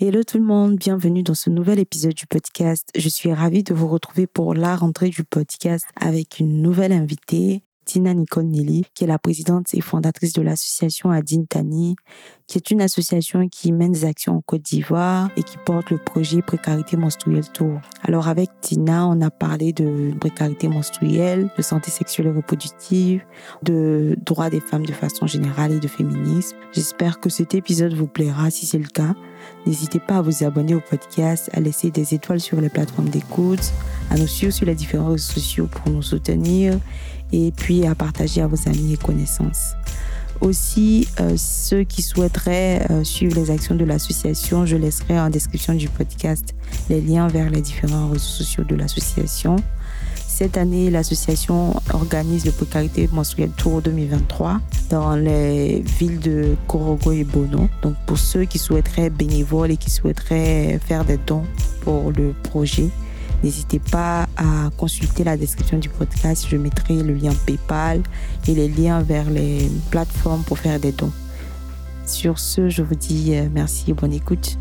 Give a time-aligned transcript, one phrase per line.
[0.00, 2.88] Hello tout le monde, bienvenue dans ce nouvel épisode du podcast.
[2.94, 7.64] Je suis ravie de vous retrouver pour la rentrée du podcast avec une nouvelle invitée,
[7.88, 11.96] Tina Nicole Nelly, qui est la présidente et fondatrice de l'association Adine Tani,
[12.46, 15.96] qui est une association qui mène des actions en Côte d'Ivoire et qui porte le
[15.96, 17.80] projet Précarité menstruelle Tour.
[18.02, 23.22] Alors avec Tina, on a parlé de précarité menstruelle, de santé sexuelle et reproductive,
[23.62, 26.58] de droits des femmes de façon générale et de féminisme.
[26.72, 29.14] J'espère que cet épisode vous plaira si c'est le cas.
[29.66, 33.72] N'hésitez pas à vous abonner au podcast, à laisser des étoiles sur les plateformes d'écoute,
[34.10, 36.78] à nous suivre sur les différents réseaux sociaux pour nous soutenir
[37.32, 39.74] et puis à partager à vos amis et connaissances.
[40.40, 45.74] Aussi, euh, ceux qui souhaiteraient euh, suivre les actions de l'association, je laisserai en description
[45.74, 46.54] du podcast
[46.88, 49.56] les liens vers les différents réseaux sociaux de l'association.
[50.28, 57.24] Cette année, l'association organise le Précarité menstruelle Tour 2023 dans les villes de Korogo et
[57.24, 57.68] Bono.
[57.82, 61.42] Donc, pour ceux qui souhaiteraient bénévoles et qui souhaiteraient faire des dons
[61.80, 62.90] pour le projet,
[63.42, 66.46] N'hésitez pas à consulter la description du podcast.
[66.48, 68.02] Je mettrai le lien PayPal
[68.48, 71.12] et les liens vers les plateformes pour faire des dons.
[72.04, 74.58] Sur ce, je vous dis euh, merci et bonne écoute.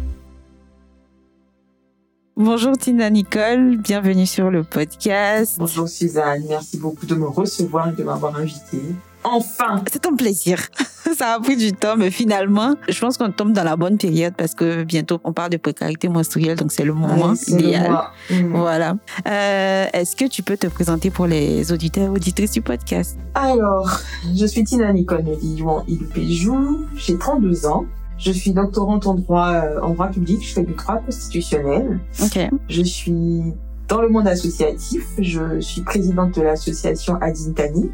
[2.35, 5.55] Bonjour Tina Nicole, bienvenue sur le podcast.
[5.57, 8.83] Bonjour Suzanne, merci beaucoup de me recevoir et de m'avoir invitée.
[9.29, 10.59] Enfin C'est un plaisir.
[11.17, 14.33] Ça a pris du temps, mais finalement, je pense qu'on tombe dans la bonne période
[14.37, 17.97] parce que bientôt on parle de précarité menstruelle, donc c'est le moment idéal.
[18.51, 18.95] Voilà.
[19.27, 23.17] Euh, Est-ce que tu peux te présenter pour les auditeurs et auditrices du podcast?
[23.35, 23.89] Alors,
[24.35, 27.85] je suis Tina Nicole Medillon Ilpéjou, j'ai 32 ans.
[28.17, 31.99] Je suis doctorante en droit, euh, en droit public, je fais du droit constitutionnel.
[32.21, 32.39] Ok.
[32.67, 33.43] Je suis
[33.87, 37.89] dans le monde associatif, je suis présidente de l'association Adintani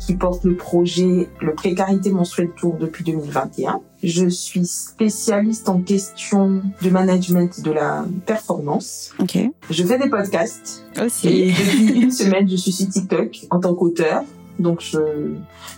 [0.00, 3.80] qui porte le projet Le Précarité menstruelle Tour depuis 2021.
[4.02, 9.12] Je suis spécialiste en question de management de la performance.
[9.20, 9.38] Ok.
[9.68, 11.28] Je fais des podcasts Aussi.
[11.28, 14.24] et depuis une semaine, je suis sur TikTok en tant qu'auteur.
[14.58, 14.98] Donc, je,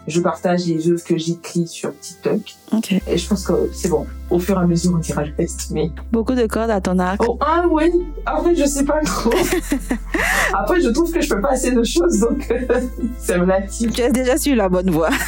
[0.07, 2.41] je partage les œuvres que j'écris sur TikTok.
[2.73, 2.93] Ok.
[3.07, 4.07] Et je pense que c'est bon.
[4.31, 5.71] Au fur et à mesure, on dira le reste.
[5.71, 7.23] Mais Beaucoup de cordes à ton arc.
[7.27, 7.91] Oh, ah oui.
[8.27, 9.31] Après, je sais pas trop.
[10.55, 12.81] Après, je trouve que je peux pas assez de choses, donc euh,
[13.19, 13.93] c'est relatif.
[13.93, 15.11] Tu es déjà sur la bonne voie.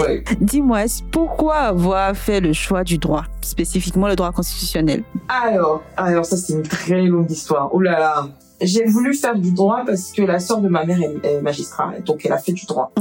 [0.00, 0.24] Ouais.
[0.40, 5.02] Dis-moi, pourquoi avoir fait le choix du droit, spécifiquement le droit constitutionnel?
[5.28, 7.68] Alors, alors ça c'est une très longue histoire.
[7.72, 8.28] Oh là là.
[8.60, 12.24] J'ai voulu faire du droit parce que la sœur de ma mère est, magistrat, donc
[12.26, 12.92] elle a fait du droit.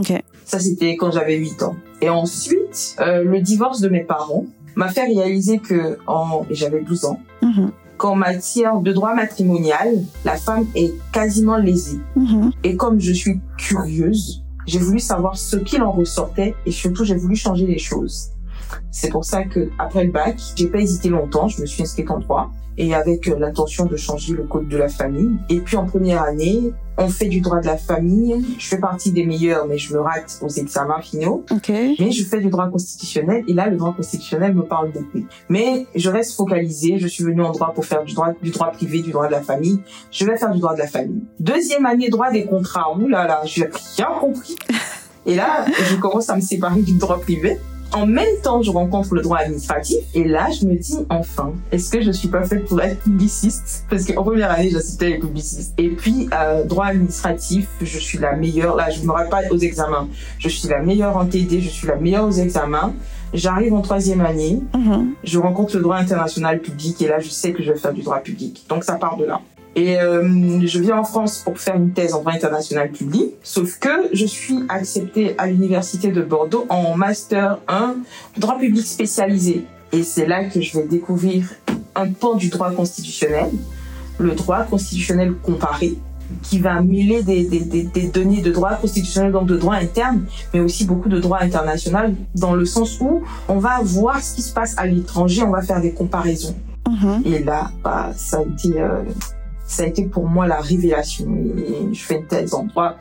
[0.45, 1.75] Ça c'était quand j'avais 8 ans.
[2.01, 6.81] Et ensuite, euh, le divorce de mes parents m'a fait réaliser que en et j'avais
[6.81, 7.71] 12 ans, Mhm.
[7.97, 9.89] qu'en matière de droit matrimonial,
[10.23, 11.99] la femme est quasiment lésée.
[12.15, 12.51] Mhm.
[12.63, 17.15] Et comme je suis curieuse, j'ai voulu savoir ce qu'il en ressortait et surtout j'ai
[17.15, 18.29] voulu changer les choses.
[18.91, 22.09] C'est pour ça que après le bac, j'ai pas hésité longtemps, je me suis inscrite
[22.11, 25.31] en droit et avec euh, l'intention de changer le code de la famille.
[25.49, 28.43] Et puis en première année, on fait du droit de la famille.
[28.57, 31.45] Je fais partie des meilleurs, mais je me rate aux examens finaux.
[31.99, 35.25] Mais je fais du droit constitutionnel et là, le droit constitutionnel me parle beaucoup.
[35.49, 36.97] Mais je reste focalisée.
[36.97, 39.33] Je suis venue en droit pour faire du droit, du droit privé, du droit de
[39.33, 39.79] la famille.
[40.09, 41.23] Je vais faire du droit de la famille.
[41.39, 42.95] Deuxième année, droit des contrats.
[42.97, 44.55] Ouh là là, j'ai rien compris.
[45.25, 47.59] Et là, je commence à me séparer du droit privé.
[47.91, 51.89] En même temps, je rencontre le droit administratif et là, je me dis enfin, est-ce
[51.89, 53.85] que je suis pas faite pour être publiciste?
[53.89, 55.73] Parce qu'en première année, j'assistais les publicistes.
[55.79, 58.75] Et puis, euh, droit administratif, je suis la meilleure.
[58.75, 60.07] Là, je me pas aux examens.
[60.37, 62.93] Je suis la meilleure en TD, je suis la meilleure aux examens.
[63.33, 65.13] J'arrive en troisième année, Mhm.
[65.23, 68.01] je rencontre le droit international public et là, je sais que je vais faire du
[68.01, 68.65] droit public.
[68.69, 69.41] Donc, ça part de là.
[69.75, 73.79] Et euh, je viens en France pour faire une thèse en droit international public, sauf
[73.79, 77.95] que je suis acceptée à l'université de Bordeaux en master 1
[78.37, 79.65] droit public spécialisé.
[79.91, 81.45] Et c'est là que je vais découvrir
[81.95, 83.49] un pan du droit constitutionnel,
[84.17, 85.95] le droit constitutionnel comparé,
[86.43, 90.25] qui va mêler des, des, des, des données de droit constitutionnel, donc de droit interne,
[90.53, 94.41] mais aussi beaucoup de droit international, dans le sens où on va voir ce qui
[94.41, 96.55] se passe à l'étranger, on va faire des comparaisons.
[96.87, 97.21] Mhm.
[97.25, 99.03] Et là, bah, ça a été, euh,
[99.69, 101.27] ça a été pour moi la révélation.
[101.57, 102.95] Et je fais une thèse en droit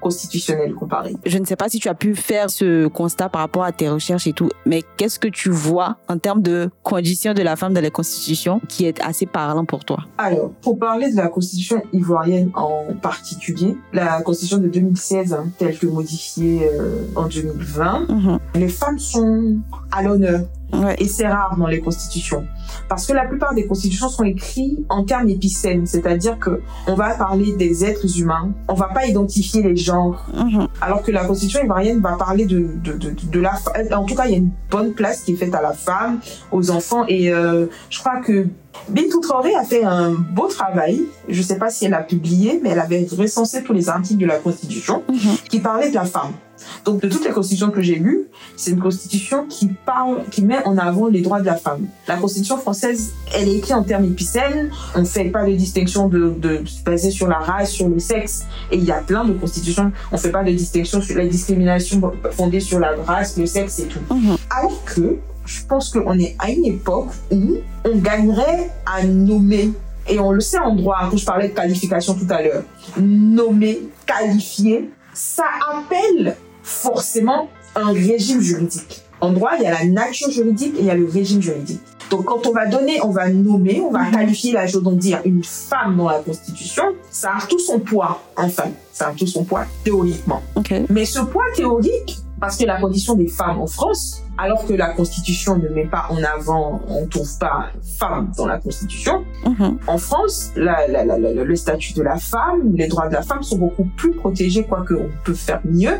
[0.00, 1.14] constitutionnel comparé.
[1.24, 3.88] Je ne sais pas si tu as pu faire ce constat par rapport à tes
[3.88, 7.72] recherches et tout, mais qu'est-ce que tu vois en termes de conditions de la femme
[7.72, 10.00] dans les constitutions qui est assez parlant pour toi?
[10.18, 15.78] Alors, pour parler de la constitution ivoirienne en particulier, la constitution de 2016, hein, telle
[15.78, 18.38] que modifiée euh, en 2020, Mhm.
[18.56, 19.56] les femmes sont
[19.90, 20.42] à l'honneur.
[20.82, 20.96] Ouais.
[20.98, 22.46] Et c'est rare dans les constitutions.
[22.88, 27.14] Parce que la plupart des constitutions sont écrites en termes épicènes, c'est-à-dire que on va
[27.14, 30.66] parler des êtres humains, on va pas identifier les genres, Mhm.
[30.80, 34.14] alors que la constitution ivoirienne va parler de, de, de, de la fa- En tout
[34.14, 36.20] cas, il y a une bonne place qui est faite à la femme,
[36.52, 38.46] aux enfants, et euh, je crois que
[38.88, 41.02] Bintou Traoré a fait un beau travail.
[41.28, 44.26] Je sais pas si elle a publié, mais elle avait recensé tous les articles de
[44.26, 45.36] la constitution Mhm.
[45.48, 46.32] qui parlaient de la femme.
[46.84, 48.26] Donc, de toutes les constitutions que j'ai lues,
[48.56, 51.86] c'est une constitution qui parle, qui met en avant les droits de la femme.
[52.08, 54.70] La constitution française, elle est écrite en termes épicènes.
[54.94, 58.44] On fait pas de distinction de, de, basée sur la race, sur le sexe.
[58.70, 59.92] Et il y a plein de constitutions.
[60.12, 63.86] On fait pas de distinction sur la discrimination fondée sur la race, le sexe et
[63.86, 64.14] tout.
[64.14, 64.36] Mhm.
[64.50, 69.72] Alors que, je pense qu'on est à une époque où on gagnerait à nommer
[70.06, 72.62] et on le sait en droit, quand je parlais de qualification tout à l'heure,
[72.98, 79.02] nommer, qualifier, ça appelle forcément un régime juridique.
[79.20, 81.80] En droit, il y a la nature juridique et il y a le régime juridique.
[82.10, 85.20] Donc, quand on va donner, on va nommer, on va qualifier la chose, donc dire
[85.24, 89.44] une femme dans la Constitution, ça a tout son poids, enfin, ça a tout son
[89.44, 90.42] poids théoriquement.
[90.54, 90.74] Ok.
[90.90, 94.88] Mais ce poids théorique, parce que la condition des femmes en France, alors que la
[94.94, 97.66] Constitution ne met pas en avant, on ne trouve pas
[97.98, 99.78] femme dans la Constitution, Mhm.
[99.86, 103.22] en France, la- la- la- la- le statut de la femme, les droits de la
[103.22, 105.96] femme sont beaucoup plus protégés, quoique on peut faire mieux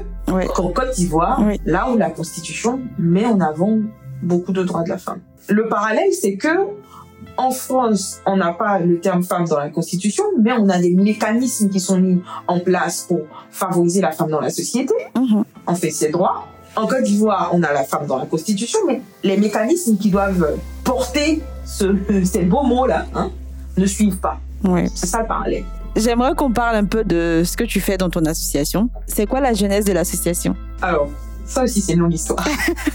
[0.55, 1.61] qu'en Côte d'Ivoire, Oui.
[1.65, 3.79] là où la Constitution met en avant
[4.23, 5.21] beaucoup de droits de la femme.
[5.49, 6.49] Le parallèle, c'est que
[7.37, 10.95] en France, on n'a pas le terme femme dans la Constitution, mais on a des
[10.95, 13.21] mécanismes qui sont mis en place pour
[13.51, 14.95] favoriser la femme dans la société.
[15.17, 15.45] Mhm.
[15.67, 16.47] On fait ses droits.
[16.77, 20.59] En Côte d'Ivoire, on a la femme dans la Constitution, mais les mécanismes qui doivent
[20.83, 23.31] porter ce, ces beaux mots-là hein,
[23.77, 24.39] ne suivent pas.
[24.65, 24.87] Ouais.
[24.95, 25.65] C'est ça le parallèle.
[25.97, 28.89] J'aimerais qu'on parle un peu de ce que tu fais dans ton association.
[29.07, 30.57] C'est quoi la genèse de l'association?
[30.83, 31.09] Alors,
[31.45, 32.47] ça aussi, c'est une longue histoire.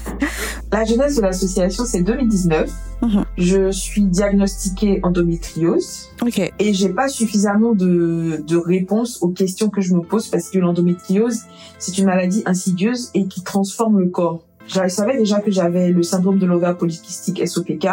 [0.71, 2.69] la jeunesse de l'association, c'est 2019.
[3.01, 3.25] Mhm.
[3.37, 6.51] Je suis diagnostiquée endométriose Ok.
[6.59, 10.59] et j'ai pas suffisamment de, de réponses aux questions que je me pose parce que
[10.59, 11.43] l'endométriose,
[11.77, 14.43] c'est une maladie insidieuse et qui transforme le corps.
[14.71, 17.85] Je savais déjà que j'avais le syndrome de l'ovaire polycystique SOPK.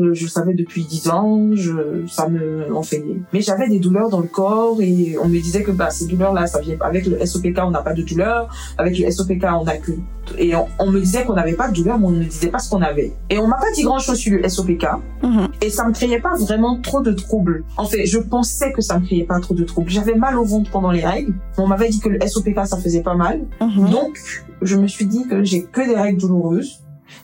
[0.00, 1.50] Euh, Je le savais depuis 10 ans.
[1.54, 3.04] Je, ça me en fait.
[3.32, 6.46] Mais j'avais des douleurs dans le corps et on me disait que bah, ces douleurs-là,
[6.48, 8.48] ça vient avec le SOPK, on n'a pas de douleur.
[8.78, 9.92] Avec le SOPK, on a que
[10.36, 12.58] et on, on me disait qu'on n'avait pas de douleur, mais on ne disait pas
[12.58, 13.14] ce qu'on avait.
[13.30, 14.86] Et on m'a pas dit grand-chose sur le SOPK
[15.22, 15.48] Mhm.
[15.62, 17.64] et ça me créait pas vraiment trop de troubles.
[17.76, 19.90] En fait, je pensais que ça me créait pas trop de troubles.
[19.90, 21.34] J'avais mal au ventre pendant les règles.
[21.56, 23.40] On m'avait dit que le SOPK ça faisait pas mal.
[23.60, 23.88] Mhm.
[23.90, 24.18] Donc,
[24.62, 26.80] je me suis dit que j'ai que des règles douloureuses.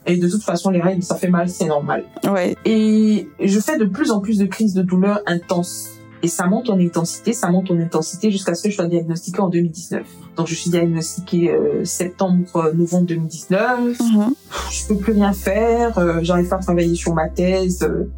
[0.07, 2.05] Et de toute façon, les règles, ça fait mal, c'est normal.
[2.31, 2.57] Ouais.
[2.65, 5.91] Et je fais de plus en plus de crises de douleur intenses.
[6.23, 9.41] Et ça monte en intensité, ça monte en intensité jusqu'à ce que je sois diagnostiquée
[9.41, 10.07] en 2019.
[10.37, 14.01] Donc je suis diagnostiquée euh, septembre, euh, novembre 2019.
[14.01, 14.35] Mhm.
[14.73, 17.83] Je peux plus rien faire, euh, j'arrive pas à travailler sur ma thèse.
[17.83, 18.11] euh,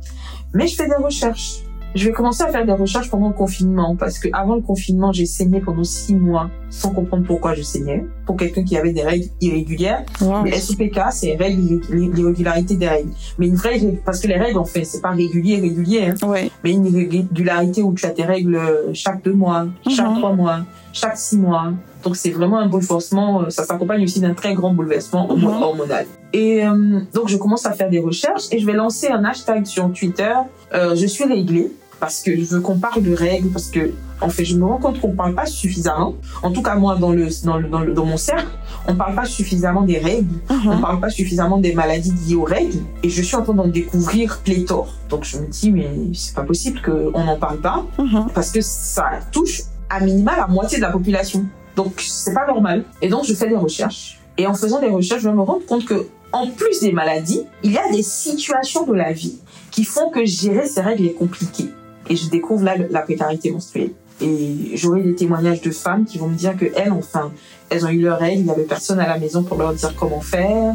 [0.55, 1.63] mais je fais des recherches.
[1.97, 5.13] Je vais commencer à faire des recherches pendant le confinement parce que avant le confinement,
[5.13, 8.05] j'ai saigné pendant six mois sans comprendre pourquoi je saignais.
[8.27, 10.45] Pour quelqu'un qui avait des règles irrégulières, Wow.
[10.45, 13.11] le SOPK, c'est l'irrégularité des règles.
[13.39, 16.27] Mais une vraie parce que les règles, en fait, c'est pas régulier, régulier, hein.
[16.29, 16.51] Ouais.
[16.63, 20.19] mais une irrégularité où tu as tes règles euh, chaque deux mois, chaque Mhm.
[20.19, 20.59] trois mois,
[20.93, 21.73] chaque six mois.
[22.05, 23.43] Donc c'est vraiment un bouleversement.
[23.43, 25.45] euh, Ça s'accompagne aussi d'un très grand bouleversement Mhm.
[25.47, 26.07] hormonal.
[26.35, 29.65] Et euh, donc je commence à faire des recherches et je vais lancer un hashtag
[29.65, 30.35] sur Twitter.
[30.75, 31.71] Euh, je suis réglée
[32.01, 34.79] parce que je veux qu'on parle de règles parce que en fait je me rends
[34.79, 36.15] compte qu'on parle pas suffisamment.
[36.43, 38.47] En tout cas moi dans le dans le dans, le, dans mon cercle,
[38.89, 40.81] on parle pas suffisamment des règles on Mhm.
[40.81, 44.41] parle pas suffisamment des maladies liées aux règles et je suis en train d'en découvrir
[44.45, 44.89] pléthore.
[45.09, 48.29] Donc je me dis mais c'est pas possible qu'on n'en parle pas Mhm.
[48.35, 51.45] parce que ça touche à minima la moitié de la population.
[51.77, 52.85] Donc c'est pas normal.
[53.03, 55.85] Et donc je fais des recherches et en faisant des recherches, je me rendre compte
[55.87, 59.39] que en plus des maladies, il y a des situations de la vie
[59.71, 61.71] qui font que gérer ces règles est compliqué.
[62.09, 63.91] Et je découvre là la précarité menstruelle.
[64.21, 67.33] Et j'aurai des témoignages de femmes qui vont me dire que elles, enfin,
[67.69, 69.95] elles ont eu leurs règles, il y avait personne à la maison pour leur dire
[69.95, 70.75] comment faire.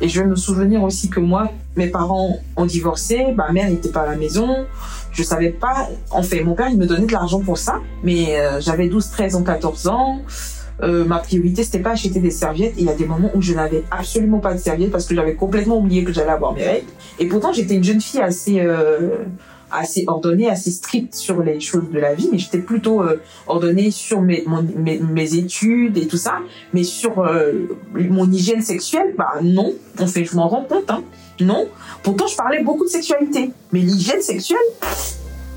[0.00, 3.90] Et je vais me souvenir aussi que moi, mes parents ont divorcé, ma mère n'était
[3.90, 4.66] pas à la maison,
[5.12, 5.88] je savais pas.
[6.10, 9.10] En fait, mon père, il me donnait de l'argent pour ça, mais euh, j'avais 12,
[9.10, 10.20] 13 ans, 14 ans.
[10.82, 12.76] Euh, ma priorité, c'était pas acheter des serviettes.
[12.78, 15.14] Et il y a des moments où je n'avais absolument pas de serviettes parce que
[15.14, 16.86] j'avais complètement oublié que j'allais avoir mes règles.
[17.18, 19.24] Et pourtant, j'étais une jeune fille assez, euh,
[19.72, 23.90] assez ordonnée, assez stricte sur les choses de la vie, mais j'étais plutôt euh, ordonnée
[23.90, 26.38] sur mes, mon- mes, mes études et tout ça.
[26.74, 29.72] Mais sur euh, mon hygiène sexuelle, bah non.
[29.98, 31.02] En fait, je m'en rends compte, hein.
[31.40, 31.66] Non.
[32.02, 33.50] Pourtant, je parlais beaucoup de sexualité.
[33.72, 34.58] Mais l'hygiène sexuelle,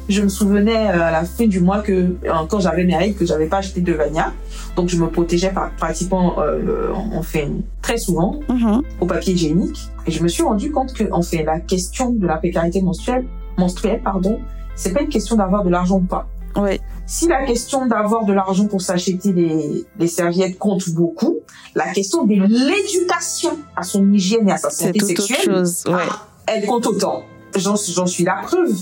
[0.10, 2.16] je me souvenais euh, à la fin du mois que,
[2.50, 4.34] quand j'avais mes règles, que j'avais pas acheté de Vania.
[4.76, 7.48] Donc je me protégeais par, pratiquement, euh, enfin,
[7.82, 8.82] très souvent Mhm.
[9.02, 9.80] au papier hygiénique.
[10.08, 13.26] Et je me suis rendu compte que, enfin, la question de la précarité menstruelle,
[13.58, 14.40] menstruelle, pardon,
[14.76, 16.28] c'est pas une question d'avoir de l'argent ou pas.
[16.56, 16.80] Ouais.
[17.06, 21.38] Si la question d'avoir de l'argent pour s'acheter des, des serviettes compte beaucoup,
[21.76, 25.84] la question de l'éducation à son hygiène et à sa santé autre sexuelle, chose.
[25.88, 25.94] Ouais.
[26.10, 27.24] ah, elle compte autant.
[27.56, 28.76] J'en suis la preuve.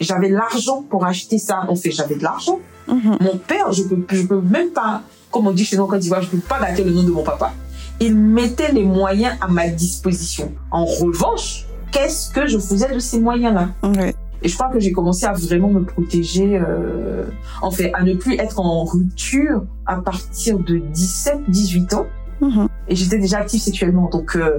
[0.00, 1.64] J'avais l'argent pour acheter ça.
[1.68, 2.58] En fait, j'avais de l'argent.
[2.88, 3.18] Mhm.
[3.20, 6.00] Mon père, je peux, je peux même pas, comme on dit chez nous en Côte
[6.00, 7.52] d'Ivoire, je peux pas dater le nom de mon papa.
[8.00, 10.52] Il mettait les moyens à ma disposition.
[10.70, 11.63] En revanche,
[11.94, 14.14] qu'est-ce que je faisais de ces moyens-là Ouais.
[14.42, 17.24] Et je crois que j'ai commencé à vraiment me protéger, euh,
[17.62, 22.06] en fait, à ne plus être en rupture à partir de 17, 18 ans.
[22.42, 22.68] Mhm.
[22.88, 24.10] Et j'étais déjà active sexuellement.
[24.10, 24.58] Donc, euh,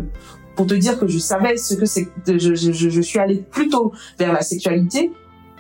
[0.56, 3.46] pour te dire que je savais ce que c'est, je, je, je, je suis allée
[3.52, 5.12] plutôt vers la sexualité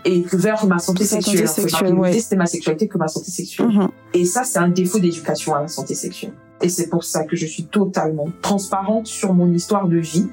[0.05, 1.49] et que vers ma santé Sa santé sexuelle.
[1.49, 2.19] En fait, sexuelle, ouais.
[2.19, 3.67] c'était ma sexualité que ma santé sexuelle.
[3.67, 3.89] Mhm.
[4.15, 6.33] Et ça, c'est un défaut d'éducation à la santé sexuelle.
[6.61, 10.29] Et c'est pour ça que je suis totalement transparente sur mon histoire de vie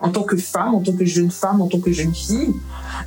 [0.00, 2.54] en tant que femme, en tant que jeune femme, en tant que jeune fille,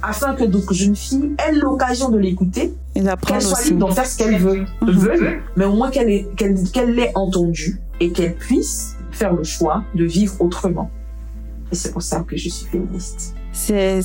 [0.01, 2.74] afin que donc jeune fille ait l'occasion de l'écouter,
[3.33, 6.55] qu'elle soit libre d'en faire ce qu'elle veut, veut, mais au moins qu'elle ait- qu'elle
[6.71, 10.89] qu'elle l'ait entendu et qu'elle puisse faire le choix de vivre autrement.
[11.71, 13.33] Et c'est pour ça que je suis féministe.
[13.53, 14.01] C'est,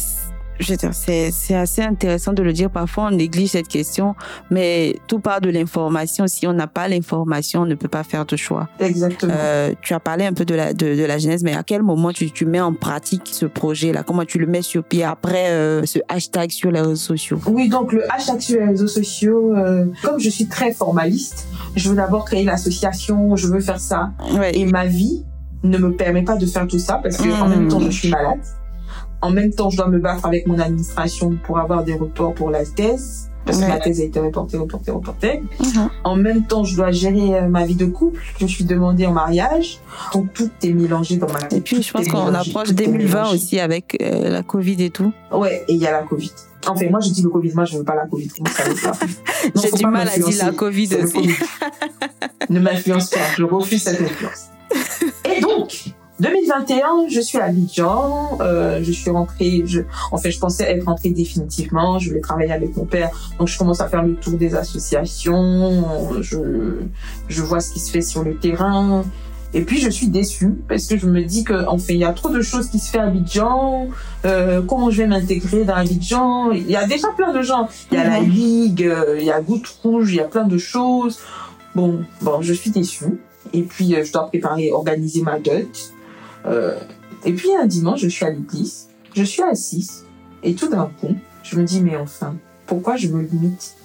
[0.61, 2.71] c'est, c'est assez intéressant de le dire.
[2.71, 4.15] Parfois, on néglige cette question,
[4.51, 6.27] mais tout part de l'information.
[6.27, 8.69] Si on n'a pas l'information, on ne peut pas faire de choix.
[8.81, 9.33] Exactement.
[9.37, 11.83] Euh, tu as parlé un peu de la, de, de la genèse, mais à quel
[11.83, 14.03] moment tu, tu mets en pratique ce projet-là?
[14.03, 17.39] Comment tu le mets sur pied après euh, ce hashtag sur les réseaux sociaux?
[17.47, 21.47] Oui, donc le hashtag sur les réseaux sociaux, euh, comme je suis très formaliste,
[21.77, 24.11] je veux d'abord créer l'association, je veux faire ça.
[24.39, 24.57] Ouais.
[24.59, 25.25] Et ma vie
[25.63, 27.51] ne me permet pas de faire tout ça parce que en Mm.
[27.51, 28.39] même temps je suis malade.
[29.27, 32.49] En même temps, je dois me battre avec mon administration pour avoir des reports pour
[32.49, 33.29] la thèse.
[33.45, 35.43] Parce que ma thèse a été reportée, reportée, reportée.
[35.59, 35.91] Mhm.
[36.05, 38.21] En même temps, je dois gérer euh, ma vie de couple.
[38.41, 39.81] Je suis demandée en mariage.
[40.13, 41.55] Donc, tout est mélangé dans ma tête.
[41.55, 43.35] Et puis, je pense qu'on approche tout est 2020 mélangé.
[43.35, 45.13] aussi avec euh, la Covid et tout.
[45.33, 46.31] Ouais, et il y a la Covid.
[46.69, 47.53] Enfin, moi, je dis le Covid.
[47.53, 48.31] Moi, je veux pas la Covid.
[49.57, 51.13] J'ai du mal à dire la Covid aussi.
[51.15, 51.35] Covid.
[52.51, 53.19] ne m'influence pas.
[53.37, 54.51] Je refuse cette influence.
[55.25, 58.39] Et donc, 2021, je suis à Abidjan.
[58.41, 59.63] Euh, je suis rentrée.
[59.67, 61.99] Je, en fait, je pensais être rentrée définitivement.
[61.99, 63.11] Je voulais travailler avec mon père.
[63.39, 65.85] Donc, je commence à faire le tour des associations.
[66.23, 66.39] Je,
[67.29, 69.05] je vois ce qui se fait sur le terrain.
[69.55, 72.13] Et puis je suis déçue parce que je me dis que enfin il y a
[72.13, 73.87] trop de choses qui se fait à Abidjan.
[74.27, 77.69] Euh, comment je vais m'intégrer dans Abidjan Il y a déjà plein de gens.
[77.91, 78.29] Il y a la Mhm.
[78.29, 81.21] ligue, euh, il y a Goutte Rouge, il y a plein de choses.
[81.75, 83.19] Bon, bon, je suis déçue.
[83.55, 85.93] Et puis euh, je dois préparer, organiser ma dot.
[86.47, 86.79] Euh,
[87.25, 88.89] et puis un dimanche, je suis à l'église.
[89.15, 90.05] Je suis assise
[90.43, 92.37] et tout d'un coup, je me dis mais enfin,
[92.67, 93.77] pourquoi je me limite?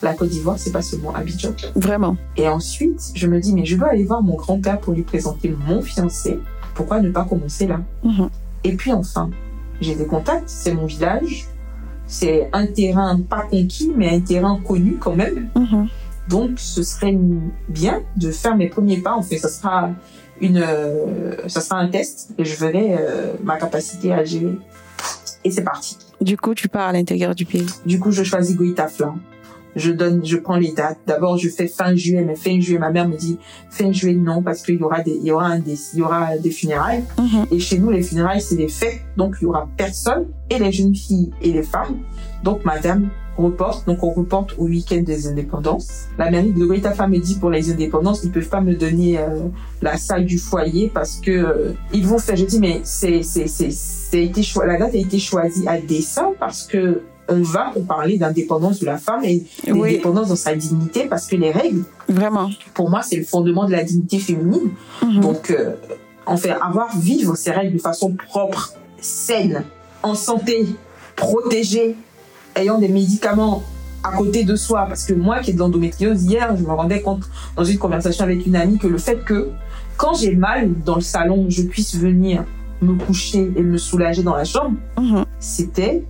[0.00, 1.54] La Côte d'Ivoire, c'est pas seulement Abidjan.
[1.74, 2.16] Vraiment.
[2.36, 5.52] Et ensuite, je me dis, mais je dois aller voir mon grand-père pour lui présenter
[5.66, 6.38] mon fiancé.
[6.74, 7.80] Pourquoi ne pas commencer là?
[8.04, 8.30] Mhm.
[8.62, 9.30] Et puis enfin,
[9.80, 11.48] j'ai des contacts, c'est mon village.
[12.06, 15.48] C'est un terrain pas conquis, mais un terrain connu quand même.
[15.56, 15.88] Mhm.
[16.28, 17.18] Donc, ce serait
[17.68, 19.14] bien de faire mes premiers pas.
[19.14, 19.90] En fait, ça sera
[20.40, 24.56] une, euh, ça sera un test et je verrai euh, ma capacité à gérer.
[25.44, 25.96] Et c'est parti.
[26.20, 27.66] Du coup, tu pars à l'intérieur du pays.
[27.86, 29.16] Du coup, je choisis Goïta Flan.
[29.76, 30.98] Je donne, je prends les dates.
[31.06, 33.38] D'abord, je fais fin juillet, mais fin juillet, ma mère me dit
[33.70, 36.02] fin juillet non parce qu'il y aura des, il y aura un des, il y
[36.02, 37.04] aura des funérailles.
[37.18, 37.46] Mhm.
[37.52, 40.72] Et chez nous, les funérailles, c'est des fêtes, donc il y aura personne et les
[40.72, 41.98] jeunes filles et les femmes.
[42.42, 43.08] Donc, madame
[43.42, 46.06] reporte, donc on reporte au week-end des indépendances.
[46.18, 49.48] La mairie de Femme me dit pour les indépendances, ils peuvent pas me donner euh,
[49.82, 52.36] la salle du foyer parce que euh, ils vont faire.
[52.36, 56.32] Je dis mais c'est c'est c'est c'est été la date a été choisie à dessein
[56.38, 60.54] parce que on va pour parler d'indépendance de la femme et Oui, d'indépendance dans sa
[60.54, 62.50] dignité parce que les règles, vraiment.
[62.74, 64.70] pour moi, c'est le fondement de la dignité féminine.
[65.02, 65.20] Mhm.
[65.20, 65.74] Donc, euh,
[66.24, 69.64] en fait, avoir vivre ces règles de façon propre, saine,
[70.02, 70.66] en santé,
[71.16, 71.96] protégée,
[72.58, 73.62] ayant des médicaments
[74.04, 74.86] à côté de soi.
[74.88, 77.22] Parce que moi qui ai de l'endométriose, hier, je me rendais compte
[77.56, 79.48] dans une conversation avec une amie que le fait que
[79.96, 82.44] quand j'ai mal dans le salon, je puisse venir
[82.80, 85.24] me coucher et me soulager dans la chambre, Mhm.
[85.40, 86.04] c'était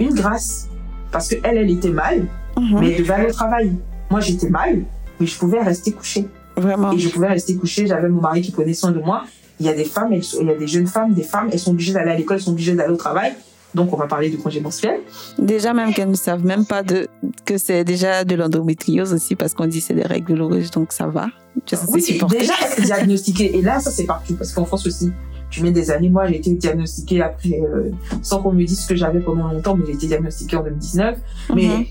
[0.00, 0.68] une grâce.
[1.12, 2.80] Parce que elle, elle était mal, Mhm.
[2.80, 3.72] mais elle devait aller au travail.
[4.10, 4.84] Moi, j'étais mal,
[5.20, 6.92] mais je pouvais rester couchée Vraiment.
[6.92, 7.86] et je pouvais rester couchée.
[7.86, 9.24] J'avais mon mari qui prenait soin de moi.
[9.60, 11.58] Il y a des femmes, elles il y a des jeunes femmes, des femmes, elles
[11.60, 13.34] sont obligées d'aller à l'école, elles sont obligées d'aller au travail.
[13.74, 15.00] Donc, on va parler de congé menstruel.
[15.38, 17.08] Déjà, même qu'elles ne savent même pas de,
[17.44, 20.92] que c'est déjà de l'endométriose aussi, parce qu'on dit que c'est des règles douloureuses, donc
[20.92, 21.26] ça va.
[21.66, 23.56] C'est Oui, déjà être diagnostiqué.
[23.56, 24.34] Et là, ça, c'est partout.
[24.34, 25.10] Parce qu'en France aussi,
[25.50, 26.08] tu mets des années.
[26.08, 27.90] Moi, j'ai été diagnostiquée après, euh,
[28.22, 31.16] sans qu'on me dise ce que j'avais pendant longtemps, mais j'ai été diagnostiquée en 2019.
[31.50, 31.54] Mhm.
[31.56, 31.86] Mais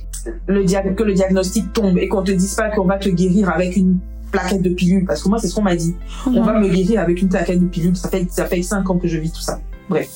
[0.47, 3.49] le dia- que le diagnostic tombe et qu'on te dise pas qu'on va te guérir
[3.49, 3.99] avec une
[4.31, 5.95] plaquette de pilules, parce que moi, c'est ce qu'on m'a dit.
[6.25, 6.43] On Mhm.
[6.45, 7.95] va me guérir avec une plaquette de pilules.
[7.95, 9.59] Ça fait, ça fait cinq ans que je vis tout ça.
[9.89, 10.09] Bref.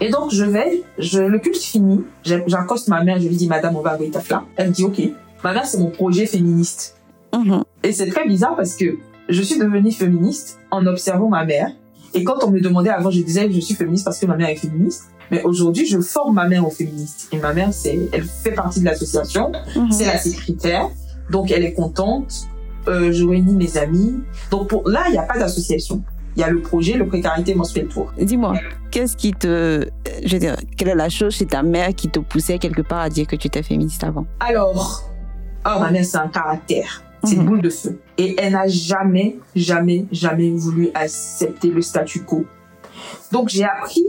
[0.00, 3.76] Et donc, je vais, je, le culte fini, j'accoste ma mère, je lui dis, madame,
[3.76, 4.44] on va à Goïtafla.
[4.56, 5.00] Elle me dit, ok.
[5.42, 6.96] Ma mère, c'est mon projet féministe.
[7.34, 7.64] Mhm.
[7.82, 8.96] Et c'est très bizarre parce que
[9.28, 11.68] je suis devenue féministe en observant ma mère.
[12.14, 14.48] Et quand on me demandait avant, je disais je suis féministe parce que ma mère
[14.48, 15.04] est féministe.
[15.30, 17.28] Mais aujourd'hui, je forme ma mère aux féministes.
[17.32, 19.52] Et ma mère, c'est, elle fait partie de l'association.
[19.74, 19.90] Mhm.
[19.90, 20.88] C'est la secrétaire.
[21.30, 22.46] Donc, elle est contente.
[22.86, 24.14] Euh, je réunis mes amis.
[24.50, 26.02] Donc, pour, là, il n'y a pas d'association.
[26.36, 28.12] Il y a le projet, le précarité menstruelle tour.
[28.20, 28.54] Dis-moi,
[28.90, 29.86] qu'est-ce qui te.
[30.24, 33.00] Je veux dire, quelle est la chose chez ta mère qui te poussait quelque part
[33.00, 34.26] à dire que tu étais féministe avant?
[34.40, 35.02] Alors,
[35.66, 37.02] oh, ma mère, c'est un caractère.
[37.22, 37.46] C'est une Mhm.
[37.48, 37.98] boule de feu.
[38.18, 42.44] Et elle n'a jamais, jamais, jamais voulu accepter le statu quo.
[43.32, 44.04] Donc, j'ai appris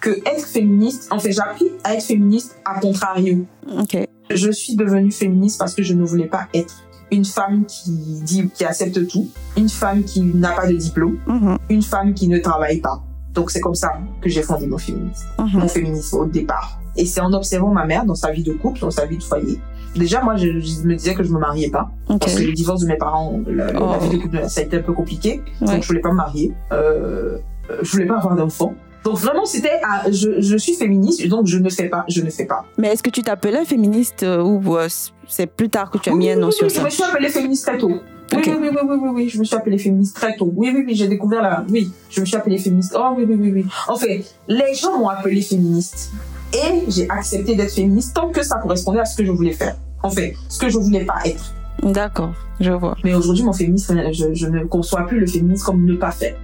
[0.00, 3.46] que être féministe, en fait, j'ai appris à être féministe à contrario.
[3.78, 3.96] Ok.
[4.30, 6.74] Je suis devenue féministe parce que je ne voulais pas être
[7.12, 7.90] une femme qui
[8.22, 11.58] dit, qui accepte tout, une femme qui n'a pas de diplôme, Mhm.
[11.68, 13.02] une femme qui ne travaille pas.
[13.34, 15.60] Donc, c'est comme ça que j'ai fondé mon féminisme Mhm.
[15.60, 16.78] mon féminisme au départ.
[16.96, 19.22] Et c'est en observant ma mère dans sa vie de couple, dans sa vie de
[19.22, 19.60] foyer.
[19.94, 21.90] Déjà, moi, je, je me disais que je me mariais pas.
[22.06, 23.98] Parce que le divorce de mes parents, la, la Oh.
[24.00, 25.42] vie de couple, ça a été un peu compliqué.
[25.60, 25.66] Ouais.
[25.66, 26.52] Donc, je voulais pas me marier.
[26.72, 27.38] Euh,
[27.82, 28.74] je voulais pas avoir d'enfants.
[29.04, 32.64] Donc, vraiment, c'était, je suis féministe, donc je ne fais pas, je ne fais pas.
[32.78, 34.88] Mais est-ce que tu t'appelais féministe euh, ou euh,
[35.30, 36.90] c'est plus tard que tu as mis un nom oui, sur oui, ça Je me
[36.90, 37.88] suis appelée féministe très tôt.
[37.88, 38.44] Oui, Ok.
[38.46, 40.52] oui, oui, oui, oui, oui, oui, je me suis appelée féministe très tôt.
[40.54, 42.94] Oui, oui, oui, j'ai découvert la, oui, je me suis appelée féministe.
[42.96, 43.66] Oh, oui, oui, oui, oui.
[43.88, 46.10] En fait, les gens m'ont appelée féministe.
[46.52, 49.76] Et j'ai accepté d'être féministe tant que ça correspondait à ce que je voulais faire.
[50.02, 51.54] En fait, ce que je voulais pas être.
[51.82, 52.96] D'accord, je vois.
[53.04, 56.36] Mais aujourd'hui, mon féminisme, je, je ne conçois plus le féminisme comme ne pas faire.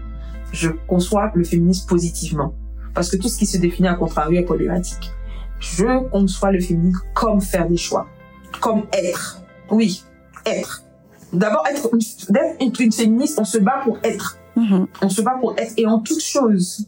[0.52, 2.54] Je conçois le féminisme positivement.
[2.94, 5.10] Parce que tout ce qui se définit à contrario est problématique.
[5.60, 8.06] Je conçois le féminisme comme faire des choix.
[8.60, 9.42] Comme être.
[9.70, 10.02] Oui,
[10.44, 10.82] être.
[11.32, 12.00] D'abord, être une,
[12.32, 14.38] d'être une, une féministe, on se bat pour être.
[14.56, 14.86] Mhm.
[15.02, 15.72] On se bat pour être.
[15.76, 16.86] Et en toute chose,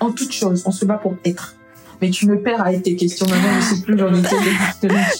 [0.00, 1.54] en toute chose, on se bat pour être.
[2.00, 3.26] Mais tu me perds avec tes questions.
[3.26, 4.36] Maintenant, je sais plus j'en étais.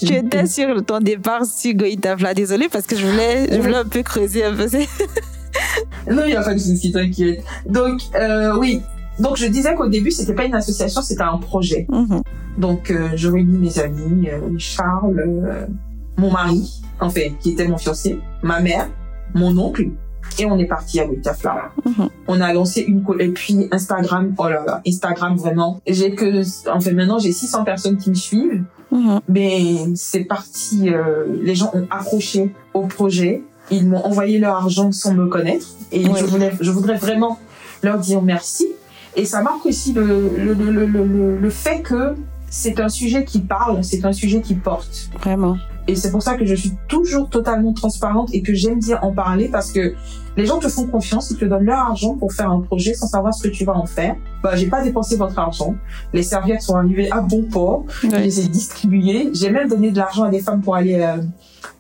[0.05, 2.35] Tu étais sur ton départ sur Goïtavla.
[2.35, 4.67] Désolée parce que je voulais, je voulais un peu creuser un peu.
[6.11, 7.45] Non, il n'y a pas de souci, t'inquiète.
[7.67, 8.81] Donc, euh, oui.
[9.21, 11.87] Donc, je disais qu'au début, c'était pas une association, c'était un projet.
[11.91, 12.23] Mhm.
[12.59, 15.67] Donc, euh, je réunis mes amis, euh, Charles, euh,
[16.17, 18.89] mon mari, en fait, qui était mon fiancé, ma mère,
[19.35, 19.87] mon oncle,
[20.39, 21.71] et on est parti à Witafla.
[21.85, 22.09] Mhm.
[22.29, 25.81] On a lancé une et puis Instagram, oh là là, Instagram vraiment.
[25.87, 28.63] J'ai que, en fait, maintenant, j'ai 600 personnes qui me suivent.
[28.91, 29.21] Mhm.
[29.29, 34.93] Mais c'est parti, euh, les gens ont accroché au projet, ils m'ont envoyé leur argent
[34.93, 36.21] sans me connaître, et Ouais.
[36.21, 37.39] je, voulais, je voudrais vraiment
[37.83, 38.67] leur dire merci.
[39.17, 40.05] Et ça marque aussi le,
[40.37, 42.15] le, le, le, le, le fait que
[42.55, 45.09] c'est un sujet qui parle, c'est un sujet qui porte.
[45.23, 45.57] Vraiment.
[45.89, 49.11] Et c'est pour ça que je suis toujours totalement transparente et que j'aime dire en
[49.11, 49.95] parler parce que
[50.37, 53.07] les gens te font confiance, ils te donnent leur argent pour faire un projet sans
[53.07, 54.15] savoir ce que tu vas en faire.
[54.43, 55.75] Bah, j'ai pas dépensé votre argent.
[56.13, 57.85] Les serviettes sont arrivées à bon port.
[58.03, 58.21] Je Ouais.
[58.23, 59.31] les ai distribuées.
[59.33, 61.17] J'ai même donné de l'argent à des femmes pour aller euh,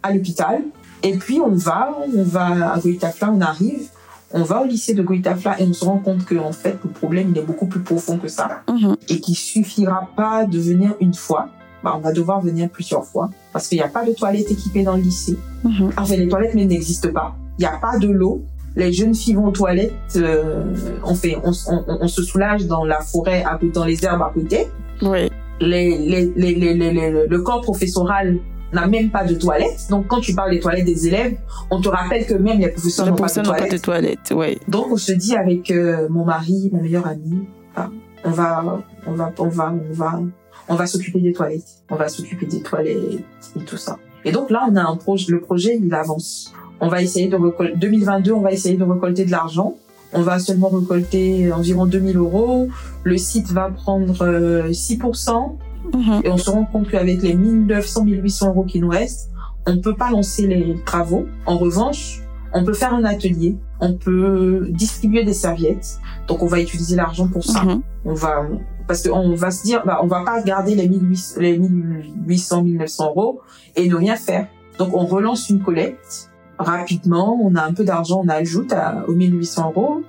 [0.02, 0.62] à l'hôpital.
[1.02, 3.88] Et puis on va, on va à Goïtafla, on arrive,
[4.34, 6.90] on va au lycée de Goïtafla et on se rend compte que en fait le
[6.90, 8.96] problème il est beaucoup plus profond que ça Mhm.
[9.08, 11.48] et qu'il suffira pas de venir une fois.
[11.84, 14.84] Bah, on va devoir venir plusieurs fois parce qu'il n'y a pas de toilettes équipées
[14.84, 15.36] dans le lycée.
[15.64, 15.90] Mhm.
[15.96, 17.34] Enfin, les toilettes mais n'existent pas.
[17.58, 18.42] Il n'y a pas de l'eau.
[18.76, 19.92] Les jeunes filles vont aux toilettes.
[20.16, 20.64] euh,
[21.04, 24.68] on fait, on, on- on se soulage dans la forêt, dans les herbes à côté.
[25.02, 25.28] Oui.
[25.60, 28.38] Les, les- les- le corps professoral
[28.72, 29.86] n'a même pas de toilettes.
[29.90, 31.36] Donc, quand tu parles des toilettes des élèves,
[31.70, 33.72] on te rappelle que même les professeurs n'ont pas de n'ont pas toilettes.
[33.72, 34.32] de toilette.
[34.34, 34.58] Oui.
[34.68, 37.90] Donc on se dit avec euh, mon mari, mon meilleur ami, ah,
[38.24, 40.20] on va, on va, on va, on va,
[40.68, 41.82] on va s'occuper des toilettes.
[41.90, 43.22] On va s'occuper des toilettes
[43.56, 43.98] et tout ça.
[44.24, 45.26] Et donc là, on a un projet.
[45.30, 46.52] Le projet, il avance.
[46.80, 47.76] On va essayer de récolter.
[47.76, 49.76] 2022, on va essayer de récolter de l'argent.
[50.12, 52.68] On va seulement récolter environ 2000 euros.
[53.02, 55.56] Le site va prendre euh, 6%.
[55.94, 56.20] Mhm.
[56.24, 59.30] Et on se rend compte qu'avec les 1900, 1800 euros qui nous restent,
[59.66, 61.26] on ne peut pas lancer les travaux.
[61.46, 62.20] En revanche,
[62.52, 65.98] on peut faire un atelier, on peut distribuer des serviettes.
[66.28, 67.62] Donc, on va utiliser l'argent pour ça.
[67.64, 67.82] Mhm.
[68.04, 68.46] On va,
[68.86, 73.08] parce qu'on va se dire, bah, on va pas garder les 1800, les 1800, 1900
[73.10, 73.40] euros
[73.76, 74.48] et ne rien faire.
[74.78, 77.38] Donc, on relance une collecte rapidement.
[77.42, 80.02] On a un peu d'argent, on ajoute à, aux 1800 euros.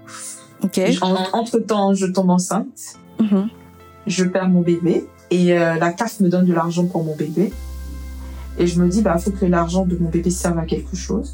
[0.63, 0.79] Ok.
[1.33, 3.49] entre temps, je tombe enceinte Mhm.
[4.07, 7.51] je perds mon bébé et euh, la CAF me donne de l'argent pour mon bébé.
[8.59, 11.33] Et je me dis, bah, faut que l'argent de mon bébé serve à quelque chose.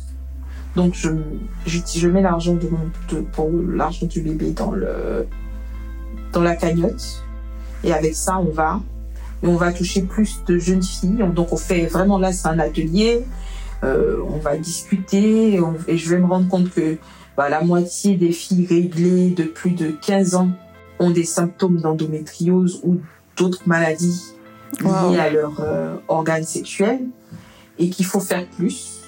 [0.77, 1.09] Donc, je,
[1.65, 2.69] je, mets l'argent de
[3.13, 5.27] de, pour l'argent du bébé dans le,
[6.31, 7.25] dans la cagnotte.
[7.83, 8.79] Et avec ça, on va,
[9.43, 11.25] et on va toucher plus de jeunes filles.
[11.35, 13.25] Donc, on fait vraiment là, c'est un atelier.
[13.83, 16.97] Euh, on va discuter et, et je vais me rendre compte que
[17.35, 20.51] bah, la moitié des filles réglées de plus de 15 ans
[20.99, 22.99] ont des symptômes d'endométriose ou
[23.39, 24.33] d'autres maladies
[24.83, 25.11] Wow.
[25.11, 26.99] liées à leurs euh, organes sexuels
[27.79, 28.99] et qu'il faut faire plus.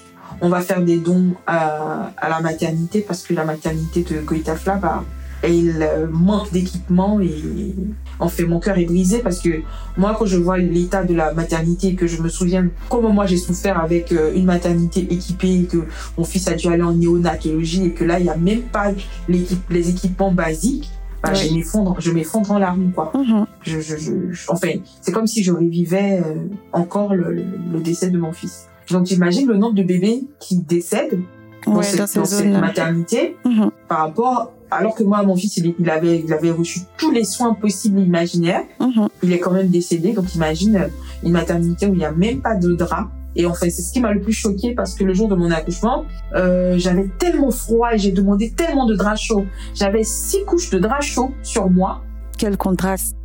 [0.42, 4.78] On va faire des dons à, à la maternité parce que la maternité de Goïtafla,
[4.78, 5.04] bah,
[5.44, 7.76] elle euh, manque d'équipement et
[8.20, 9.62] en fait mon cœur est brisé parce que
[9.98, 13.26] moi quand je vois l'état de la maternité et que je me souviens comment moi
[13.28, 15.86] j'ai souffert avec euh, une maternité équipée et que
[16.18, 18.92] mon fils a dû aller en néonatologie et que là il n'y a même pas
[19.28, 20.90] les équipements basiques,
[21.24, 23.12] bah, je m'effondre, je m'effondre en larmes quoi.
[23.16, 23.46] Mhm.
[23.64, 24.70] Je, je, je, enfin,
[25.02, 26.36] c'est comme si je revivais euh,
[26.74, 28.68] encore le, le, le décès de mon fils.
[28.90, 31.20] Donc j'imagine le nombre de bébés qui décèdent
[31.66, 33.70] dans, Ouais, cette, dans ces dans cette maternité Mhm.
[33.88, 37.24] par rapport, alors que moi, mon fils, il, il avait, il avait reçu tous les
[37.24, 38.64] soins possibles et imaginaires.
[38.80, 39.08] Mhm.
[39.24, 40.14] Il est quand même décédé.
[40.14, 40.88] Donc imagine euh,
[41.24, 43.10] une maternité où il n'y a même pas de drap.
[43.36, 45.52] Et enfin, c'est ce qui m'a le plus choqué parce que le jour de mon
[45.52, 49.46] accouchement, euh, j'avais tellement froid et j'ai demandé tellement de draps chauds.
[49.74, 52.02] J'avais six couches de draps chauds sur moi.
[52.38, 53.16] Quel contraste.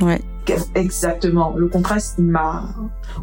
[0.00, 0.20] Ouais.
[0.74, 1.54] Exactement.
[1.56, 2.74] Le contraste, il m'a...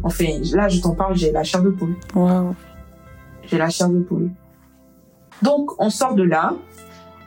[0.02, 1.96] Enfin, là, je t'en parle, j'ai la chair de poule.
[2.14, 2.54] Waouh.
[3.46, 4.30] J'ai la chair de poule.
[5.42, 6.54] Donc, on sort de là.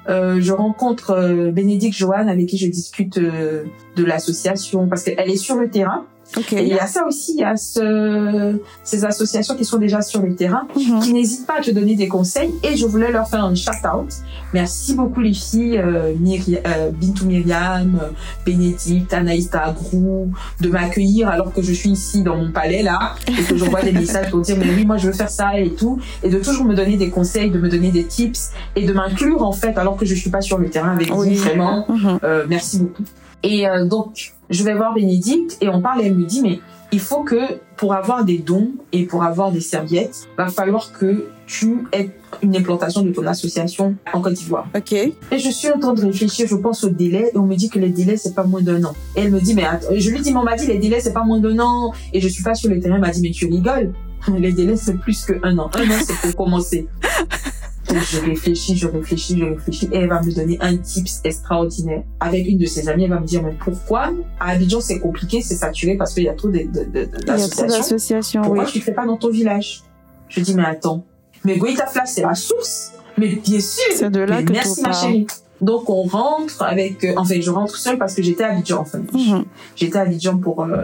[0.10, 5.30] Euh, je rencontre euh, Bénédicte Joanne avec qui je discute euh, de l'association parce qu'elle
[5.30, 6.06] est sur le terrain.
[6.36, 6.54] Ok.
[6.54, 10.02] Et il y a ça aussi, il y a ce, ces associations qui sont déjà
[10.02, 11.00] sur le terrain Mhm.
[11.00, 14.10] qui n'hésitent pas à te donner des conseils et je voulais leur faire un shout-out.
[14.54, 18.10] Merci beaucoup les filles, euh, Myri- euh, Bintou Myriam, euh,
[18.46, 23.44] Bénédicte, Anaïs Tagrou, de m'accueillir alors que je suis ici dans mon palais là et
[23.44, 26.00] que j'envoie des messages pour dire mais oui moi je veux faire ça et tout
[26.24, 29.44] et de toujours me donner des conseils, de me donner des tips et de m'inclure
[29.44, 31.36] en fait alors que je suis pas sur le terrain avec Oui.
[31.36, 31.86] vous vraiment.
[31.90, 32.20] Mhm.
[32.24, 33.04] Euh, merci beaucoup.
[33.44, 36.60] Et euh, donc, je vais voir Bénédicte et on parle et elle me dit, mais
[36.92, 41.28] il faut que pour avoir des dons et pour avoir des serviettes, va falloir que
[41.46, 44.68] tu aies une implantation de ton association en Côte d'Ivoire.
[44.76, 44.94] Ok.
[44.94, 47.70] Et je suis en train de réfléchir, je pense au délai et on me dit
[47.70, 48.94] que les délais c'est pas moins d'un an.
[49.16, 51.00] Et elle me dit, mais attends, je lui dis, mais on m'a dit les délais
[51.00, 52.96] c'est pas moins d'un an et je suis pas sur le terrain.
[52.96, 53.94] Elle m'a dit, mais tu rigoles.
[54.40, 55.70] Les délais c'est plus que un an.
[55.76, 56.88] Un an c'est pour commencer.
[57.90, 62.04] Donc je réfléchis, je réfléchis, je réfléchis et elle va me donner un tips extraordinaire.
[62.20, 65.42] Avec une de ses amies, elle va me dire, mais pourquoi à Abidjan c'est compliqué,
[65.42, 67.68] c'est saturé parce qu'il y a trop d'associations.
[67.68, 68.48] d'associations, oui.
[68.48, 69.84] Pourquoi tu ne fais pas dans ton village?
[70.28, 71.06] Je dis, mais attends,
[71.44, 72.92] mais Goïtafla, c'est la source.
[73.18, 73.84] Mais bien sûr.
[73.96, 75.28] C'est de là Mais que merci, ma chérie.
[75.62, 77.04] Donc, on rentre avec...
[77.04, 79.00] euh, enfin, je rentre seule parce que j'étais à Abidjan, en fait.
[79.14, 79.46] Mhm.
[79.76, 80.84] J'étais à Abidjan pour euh,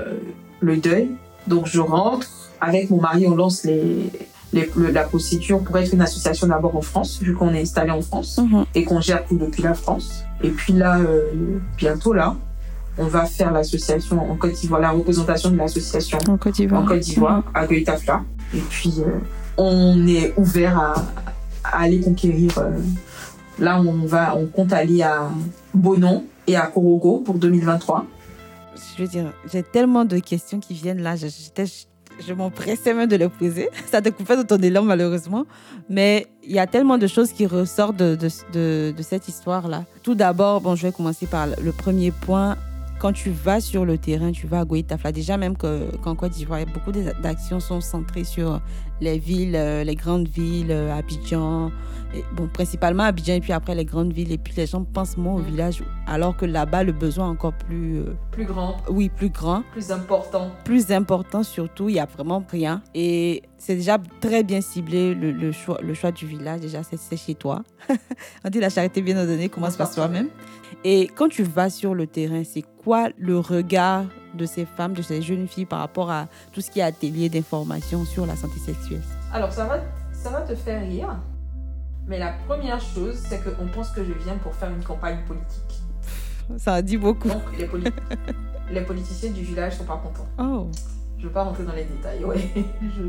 [0.61, 1.09] le deuil.
[1.47, 2.27] Donc, je rentre.
[2.61, 4.09] Avec mon mari, on lance les,
[4.53, 7.91] les- le- la procédure pour être une association d'abord en France, vu qu'on est installé
[7.91, 8.65] en France Mhm.
[8.75, 10.23] et qu'on gère tout depuis la France.
[10.43, 12.35] Et puis là, euh, bientôt là,
[12.97, 16.83] on va faire l'association en Côte d'Ivoire, la représentation de l'association En Côte d'Ivoire.
[16.83, 18.21] en Côte d'Ivoire, à Goïtafla.
[18.53, 19.17] Et puis, euh,
[19.57, 20.93] on est ouvert à,
[21.63, 22.51] à aller conquérir.
[22.59, 22.69] euh,
[23.59, 25.29] là, on va, on compte aller à
[25.73, 28.05] Bonon et à Korogo pour 2023.
[28.97, 31.15] Je veux dire, j'ai tellement de questions qui viennent là.
[31.15, 31.65] J'étais-
[32.25, 33.69] je m'empressais même de les poser.
[33.91, 35.45] Ça te coupait de ton élan, malheureusement.
[35.89, 39.85] Mais il y a tellement de choses qui ressortent de, de, de- de cette histoire-là.
[40.03, 42.55] Tout d'abord, bon, je vais commencer par le premier point.
[43.03, 45.11] Quand tu vas sur le terrain, tu vas à Goïtafla.
[45.11, 48.61] Déjà, même que- qu'en Côte d'Ivoire, beaucoup d'actions sont centrées sur
[49.01, 51.69] les villes, euh, les grandes villes, euh, Abidjan,
[52.15, 54.31] et, bon, principalement Abidjan, et puis après les grandes villes.
[54.31, 55.45] Et puis les gens pensent moins au Mm.
[55.47, 59.63] village, alors que là-bas, le besoin est encore plus, euh, Plus grand, oui, plus grand,
[59.73, 60.51] plus important.
[60.63, 61.89] plus important surtout.
[61.89, 62.81] Il y a vraiment rien.
[62.95, 66.61] Et c'est déjà très bien ciblé le, le choix, le choix du village.
[66.61, 67.63] Déjà, c'est c'est chez toi.
[68.45, 70.29] On dit la charité bien ordonnée commence par soi-même.
[70.85, 75.01] Et quand tu vas sur le terrain, c'est quoi le regard de ces femmes, de
[75.01, 78.59] ces jeunes filles par rapport à tout ce qui est atelier d'information sur la santé
[78.59, 79.01] sexuelle?
[79.31, 79.79] Alors, ça va,
[80.11, 81.15] ça va te faire rire.
[82.07, 85.81] Mais la première chose, c'est qu'on pense que je viens pour faire une campagne politique.
[86.57, 87.29] Ça en dit beaucoup.
[87.29, 87.85] Donc, les, poli-
[88.71, 90.27] les politiciens du village sont pas contents.
[90.37, 90.69] Oh.
[91.17, 92.49] Je veux pas rentrer dans les détails, ouais.
[92.81, 93.03] Je,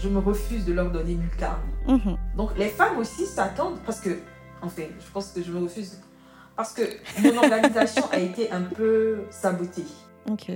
[0.00, 1.58] je me refuse de leur donner mille carnes.
[1.86, 2.16] Mhm.
[2.34, 4.08] Donc les femmes aussi s'attendent parce que,
[4.62, 5.98] en fait, je pense que je me refuse
[6.58, 6.82] parce que
[7.22, 9.84] mon organisation a été un peu sabotée.
[10.30, 10.50] Ok.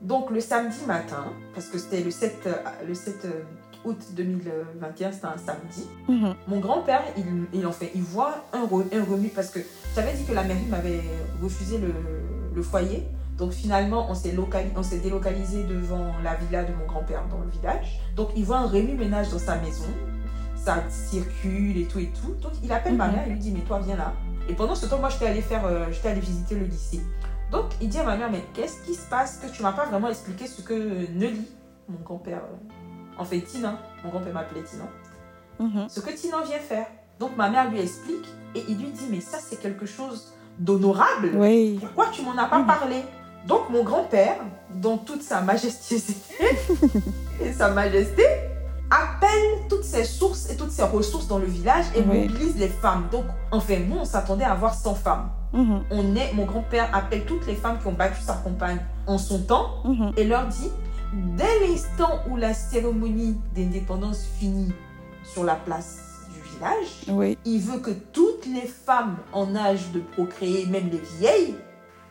[0.00, 2.52] Donc le samedi matin, parce que c'était le 7, euh,
[2.86, 3.26] le 7
[3.84, 6.34] août 2021, c'était un samedi, Mhm.
[6.46, 9.58] mon grand-père, il, il en fait, il voit un, re- un remis parce que
[9.96, 11.02] j'avais dit que la mairie m'avait
[11.42, 11.92] refusé le,
[12.54, 13.02] le foyer.
[13.36, 14.32] Donc finalement, on s'est
[15.02, 18.00] délocalisé devant la villa de mon grand-père dans le village.
[18.16, 19.86] Donc il voit un remue-ménage dans sa maison.
[20.56, 22.34] Ça circule et tout et tout.
[22.42, 23.14] Donc il appelle ma Mhm.
[23.14, 24.12] mère et lui dit mais toi viens là.
[24.48, 27.00] Et pendant ce temps, moi j'étais allée faire, euh, j'étais allée visiter le lycée.
[27.50, 29.38] Donc il dit à ma mère mais qu'est-ce qui se passe?
[29.38, 31.46] Que tu m'as pas vraiment expliqué ce que Nelly,
[31.88, 34.84] mon grand-père, euh, en fait Tina, mon grand-père m'appelait Tina,
[35.60, 35.88] Mhm.
[35.88, 36.86] ce que Tina vient faire.
[37.20, 41.30] Donc ma mère lui explique et il lui dit mais ça c'est quelque chose d'honorable.
[41.34, 41.78] Oui.
[41.80, 42.66] Pourquoi tu m'en as pas Mhm.
[42.66, 43.02] parlé?
[43.46, 44.36] Donc mon grand-père,
[44.74, 46.44] dans toute sa majestuosité
[47.40, 48.24] et sa majesté,
[48.90, 52.28] appelle toutes ses sources et toutes ses ressources dans le village et Oui.
[52.28, 53.08] mobilise les femmes.
[53.12, 55.30] Donc enfin nous on s'attendait à avoir 100 femmes.
[55.52, 55.82] Mhm.
[55.90, 59.42] On est, mon grand-père appelle toutes les femmes qui ont battu sa compagne en son
[59.42, 60.12] temps Mhm.
[60.16, 60.70] et leur dit
[61.36, 64.72] dès l'instant où la cérémonie d'indépendance finit
[65.24, 65.98] sur la place
[66.34, 67.38] du village, Oui.
[67.44, 71.54] il veut que toutes les femmes en âge de procréer, même les vieilles,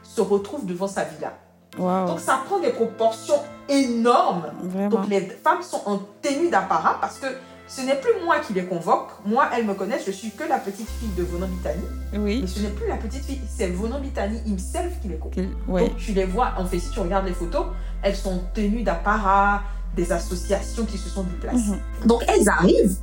[0.04, 1.34] se retrouvent devant sa villa.
[1.78, 2.08] Wow.
[2.08, 4.52] Donc ça prend des proportions énormes.
[4.62, 4.90] Vraiment.
[4.90, 7.28] Donc les femmes sont en tenue d'apparat parce que
[7.68, 9.10] ce n'est plus moi qui les convoque.
[9.26, 11.84] Moi, elles me connaissent, je suis que la petite fille de Vonon Bitani.
[12.14, 12.40] Oui.
[12.42, 15.46] Mais ce n'est plus la petite fille, c'est Vonon Bitani himself qui les convoque.
[15.68, 15.82] Oui.
[15.82, 17.66] Donc tu les vois, en fait, si tu regardes les photos,
[18.02, 19.62] elles sont tenues d'apparat,
[19.96, 21.72] des associations qui se sont déplacées.
[21.72, 22.08] Mhm.
[22.08, 22.98] Donc elles arrivent,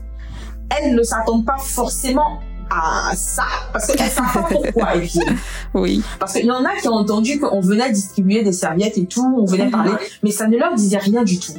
[0.70, 5.36] elles ne s'attendent pas forcément à ça, parce savent pas pourquoi elles viennent.
[5.74, 6.02] Oui.
[6.18, 9.34] Parce qu'il y en a qui ont entendu qu'on venait distribuer des serviettes et tout,
[9.38, 11.54] on venait parler, mais ça ne leur disait rien du tout.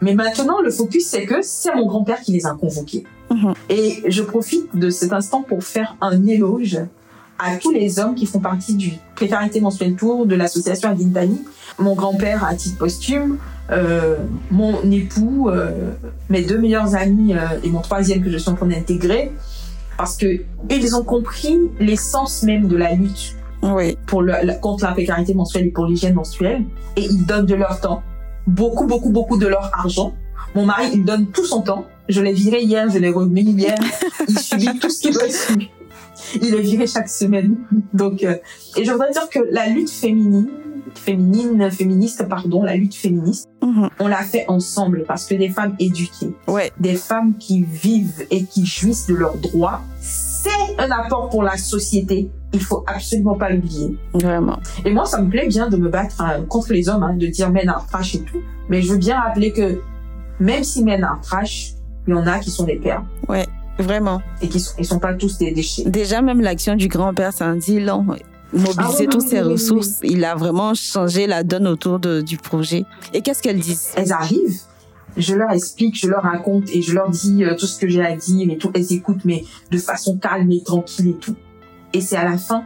[0.00, 3.04] Mais maintenant, le focus, c'est que c'est mon grand-père qui les a convoqués.
[3.30, 3.54] Mhm.
[3.68, 6.78] Et je profite de cet instant pour faire un éloge
[7.38, 11.42] à tous les hommes qui font partie du Précarité Mensuelle Tour, de l'association Adintani,
[11.78, 13.38] mon grand-père à titre posthume,
[13.70, 14.16] euh,
[14.50, 15.92] mon époux, euh,
[16.28, 19.32] mes deux meilleurs amis euh, et mon troisième que je suis en train d'intégrer,
[20.02, 23.96] parce que ils ont compris l'essence même de la lutte Oui.
[24.08, 26.64] pour le, contre la précarité mensuelle et pour l'hygiène menstruelle
[26.96, 28.02] et ils donnent de leur temps,
[28.48, 30.12] beaucoup, beaucoup, beaucoup de leur argent.
[30.56, 31.84] Mon mari, il donne tout son temps.
[32.08, 33.76] Je l'ai viré hier, je l'ai remis hier.
[34.28, 35.68] Il subit tout ce qu'il doit subir.
[36.42, 37.58] Il est viré chaque semaine.
[37.94, 38.34] Donc, euh,
[38.76, 40.48] et je voudrais dire que la lutte féminine,
[40.98, 43.88] féminine, féministe, pardon, la lutte féministe, Mhm.
[44.00, 46.70] on l'a fait ensemble parce que des femmes éduquées, Ouais.
[46.80, 51.56] des femmes qui vivent et qui jouissent de leurs droits, c'est un apport pour la
[51.56, 52.30] société.
[52.52, 53.96] Il faut absolument pas l'oublier.
[54.14, 54.58] Vraiment.
[54.84, 57.26] Et moi, ça me plaît bien de me battre hein, contre les hommes, hein, de
[57.28, 58.40] dire men are trash et tout.
[58.68, 59.80] Mais je veux bien rappeler que
[60.40, 61.72] même si men are trash,
[62.06, 63.04] il y en a qui sont des pères
[63.78, 64.20] Vraiment.
[64.42, 65.84] et qui sont, ils sont pas tous des déchets.
[65.88, 68.04] Déjà, même l'action du grand-père, ça en dit long.
[68.52, 72.84] Mobiliser Ah toutes ses ressources, il a vraiment changé la donne autour de- du projet.
[73.14, 73.90] Et qu'est-ce qu'elles disent?
[73.96, 74.60] Elles arrivent,
[75.16, 78.04] je leur explique, je leur raconte et je leur dis euh, tout ce que j'ai
[78.04, 78.70] à dire et tout.
[78.74, 81.34] Elles écoutent, mais de façon calme et tranquille et tout.
[81.94, 82.64] Et c'est à la fin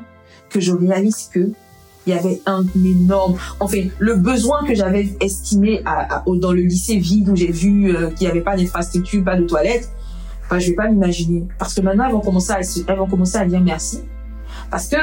[0.50, 1.50] que je réalise que
[2.08, 6.52] il y avait un énorme, enfin, le besoin que j'avais estimé à, à- au- dans
[6.52, 9.88] le lycée vide où j'ai vu euh, qu'il n'y avait pas d'infrastructure, pas de toilettes,
[10.44, 11.44] enfin, je vais pas l'imaginer.
[11.58, 14.00] Parce que maintenant, elles vont commencer à, se- elles vont commencer à dire merci.
[14.70, 14.96] Parce que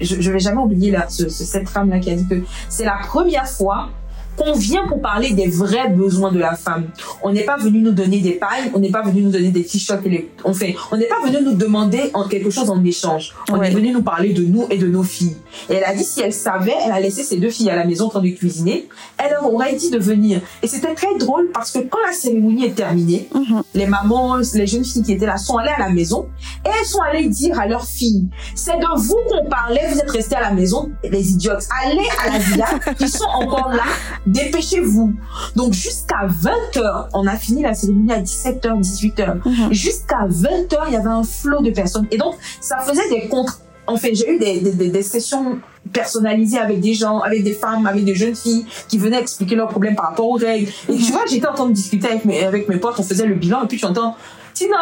[0.00, 2.36] je, je vais jamais oublier là, ce, ce- cette femme-là qui a dit que
[2.68, 3.88] c'est la première fois
[4.36, 6.86] qu'on vient pour parler des vrais besoins de la femme.
[7.22, 9.64] On n'est pas venu nous donner des pailles, on n'est pas venu nous donner des
[9.64, 10.02] t-shirts
[10.44, 13.34] on fait, on n'est pas venu nous demander en quelque chose en échange.
[13.50, 13.68] On Ouais.
[13.68, 15.36] est venu nous parler de nous et de nos filles.
[15.70, 17.84] Et elle a dit si elle savait, elle a laissé ses deux filles à la
[17.84, 20.40] maison en train de cuisiner, elle leur aurait dit de venir.
[20.62, 23.62] Et c'était très drôle parce que quand la cérémonie est terminée, Mhm.
[23.74, 26.26] les mamans, les jeunes filles qui étaient là sont allées à la maison
[26.64, 30.10] et elles sont allées dire à leurs filles, c'est de vous qu'on parlait, vous êtes
[30.10, 32.66] restés à la maison, les idiotes, allez à la villa,
[32.98, 33.84] qui sont encore là,
[34.26, 35.12] dépêchez-vous.
[35.54, 39.36] Donc jusqu'à 20h, on a fini la cérémonie à 17h, 18h.
[39.44, 39.72] Mhm.
[39.72, 42.06] Jusqu'à 20h, il y avait un flot de personnes.
[42.10, 43.60] Et donc, ça faisait des contre...
[43.88, 45.58] En fait, j'ai eu des, des, des, des sessions
[45.92, 49.68] personnalisées avec des gens, avec des femmes, avec des jeunes filles qui venaient expliquer leurs
[49.68, 50.72] problèmes par rapport aux règles.
[50.88, 53.26] Et tu vois, j'étais en train de discuter avec mes, avec mes potes, on faisait
[53.26, 54.16] le bilan, et puis tu entends,
[54.54, 54.74] Tina,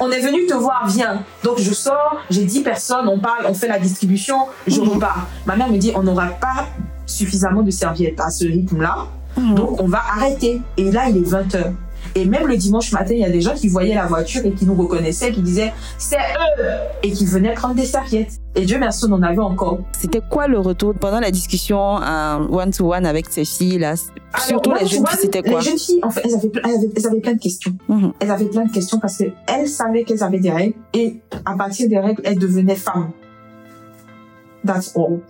[0.00, 1.22] on est venu te voir, viens.
[1.44, 4.88] Donc je sors, j'ai 10 personnes, on parle, on fait la distribution, je Mhm.
[4.88, 5.26] repars.
[5.44, 6.68] Ma mère me dit, on n'aura pas
[7.08, 9.54] suffisamment de serviettes à ce rythme-là, Mhm.
[9.54, 10.60] donc on va arrêter.
[10.76, 11.72] Et là, il est 20h.
[12.14, 14.52] Et même le dimanche matin, il y a des gens qui voyaient la voiture et
[14.52, 16.64] qui nous reconnaissaient, qui disaient c'est eux
[17.02, 18.38] et qui venaient prendre des serviettes.
[18.54, 19.80] Et Dieu merci, on en avait encore.
[19.92, 23.94] C'était quoi le retour pendant la discussion euh, one-to-one avec ces filles-là?
[24.38, 25.58] Surtout Alors, les jeunes filles, c'était quoi?
[25.60, 27.72] Les jeunes filles, en fait, elles avaient, elles avaient, elles avaient plein de questions.
[27.88, 28.12] Mhm.
[28.20, 31.88] Elles avaient plein de questions parce qu'elles savaient qu'elles avaient des règles et à partir
[31.88, 33.10] des règles, elles devenaient femmes.
[34.66, 35.20] That's all.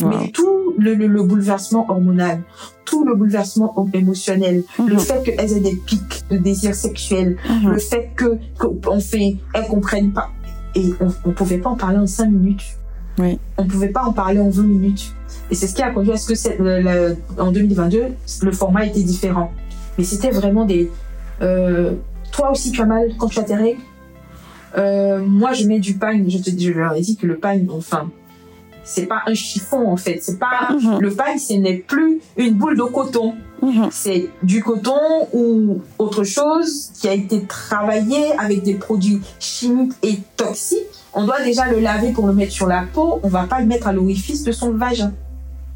[0.00, 0.08] Wow.
[0.08, 2.40] Mais tout le, le, le bouleversement hormonal,
[2.84, 4.98] tout le bouleversement émotionnel, le Mhm.
[5.00, 7.70] fait qu'elles aient des pics de désir sexuel, Mhm.
[7.72, 10.30] le fait que qu'on fait, elles comprennent pas.
[10.74, 12.64] Et on, on pouvait pas en parler en 5 minutes.
[13.18, 13.38] Oui.
[13.56, 15.12] On pouvait pas en parler en 20 minutes.
[15.50, 18.04] Et c'est ce qui a conduit à ce que le- le- en 2022,
[18.42, 19.50] le format était différent.
[19.96, 20.90] Mais c'était vraiment des.
[21.42, 21.94] euh,
[22.30, 23.80] toi aussi, tu as mal quand tu as tes règles.
[24.76, 26.28] Euh, moi, je mets du pagne.
[26.28, 28.10] Je te je leur ai dit que le pagne, enfin,
[28.88, 30.18] c'est pas un chiffon en fait.
[30.22, 30.98] C'est pas Mhm.
[31.00, 33.34] le paille, ce n'est plus une boule de coton.
[33.62, 33.88] Mhm.
[33.90, 34.98] C'est du coton
[35.32, 40.78] ou autre chose qui a été travaillé avec des produits chimiques et toxiques.
[41.14, 43.18] On doit déjà le laver pour le mettre sur la peau.
[43.22, 45.12] On va pas le mettre à l'orifice de son vagin.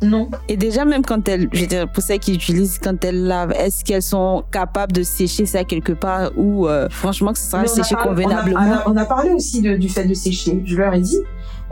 [0.02, 0.28] Non.
[0.48, 3.52] Et déjà, même quand elles, je veux dire, pour celles qui utilisent, quand elles lavent,
[3.52, 7.64] est-ce qu'elles sont capables de sécher ça quelque part ou euh, franchement que ce sera
[7.68, 8.58] séché convenablement?
[8.58, 10.60] On a, on a parlé aussi de- du fait de sécher.
[10.66, 11.18] Je leur ai dit,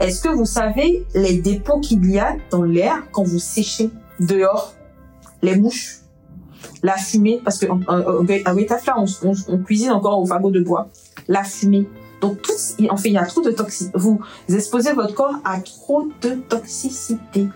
[0.01, 4.75] est-ce que vous savez les dépôts qu'il y a dans l'air quand vous séchez dehors?
[5.43, 5.99] Les mouches,
[6.83, 7.81] la fumée, parce que en-
[9.49, 10.89] on cuisine encore au fagot de bois.
[11.29, 11.87] La fumée.
[12.21, 12.53] Donc, tout,
[12.91, 13.93] en fait, il y a trop de toxicité.
[13.97, 17.49] Vous exposez votre corps à trop de toxicité.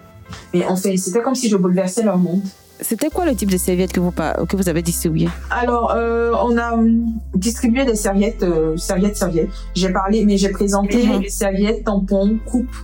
[0.54, 2.42] Mais en fait, c'était comme si je bouleversais leur monde.
[2.80, 6.56] C'était quoi le type de serviette que vous, que vous avez distribué Alors, euh, on
[6.58, 9.50] a hum, distribué des serviettes, euh, serviettes, serviettes.
[9.74, 12.76] J'ai parlé, mais j'ai présenté les serviettes, tampons, coupes.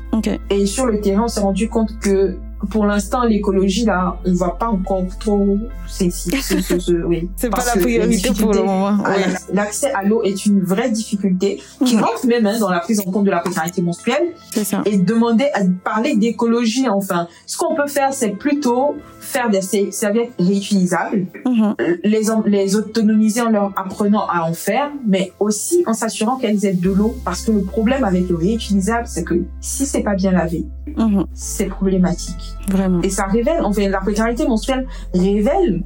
[0.49, 2.37] Et sur le terrain, on s'est rendu compte que
[2.69, 6.37] pour l'instant, l'écologie, là, on va pas encore trop sensible.
[6.37, 7.29] ce- ce- ce- oui.
[7.37, 8.97] C'est pas la priorité pour le moment.
[9.03, 12.03] l'ac- L'accès à l'eau est une vraie difficulté qui Mhm.
[12.03, 14.83] rentre même hein, dans la prise en compte de la précarité menstruelle C'est ça.
[14.85, 17.29] et demander à parler d'écologie enfin.
[17.47, 21.75] Ce qu'on peut faire, c'est plutôt faire des ser- serviettes réutilisables Mhm.
[22.05, 26.91] les, autonomiser en leur apprenant à en faire, mais aussi en s'assurant qu'elles aient de
[26.91, 27.15] l'eau.
[27.25, 31.27] Parce que le problème avec le réutilisable, c'est que si c'est pas bien lavé, Mhm.
[31.35, 32.50] c'est problématique.
[32.69, 33.03] Vraiment.
[33.03, 35.83] Et ça révèle, en fait, la précarité menstruelle révèle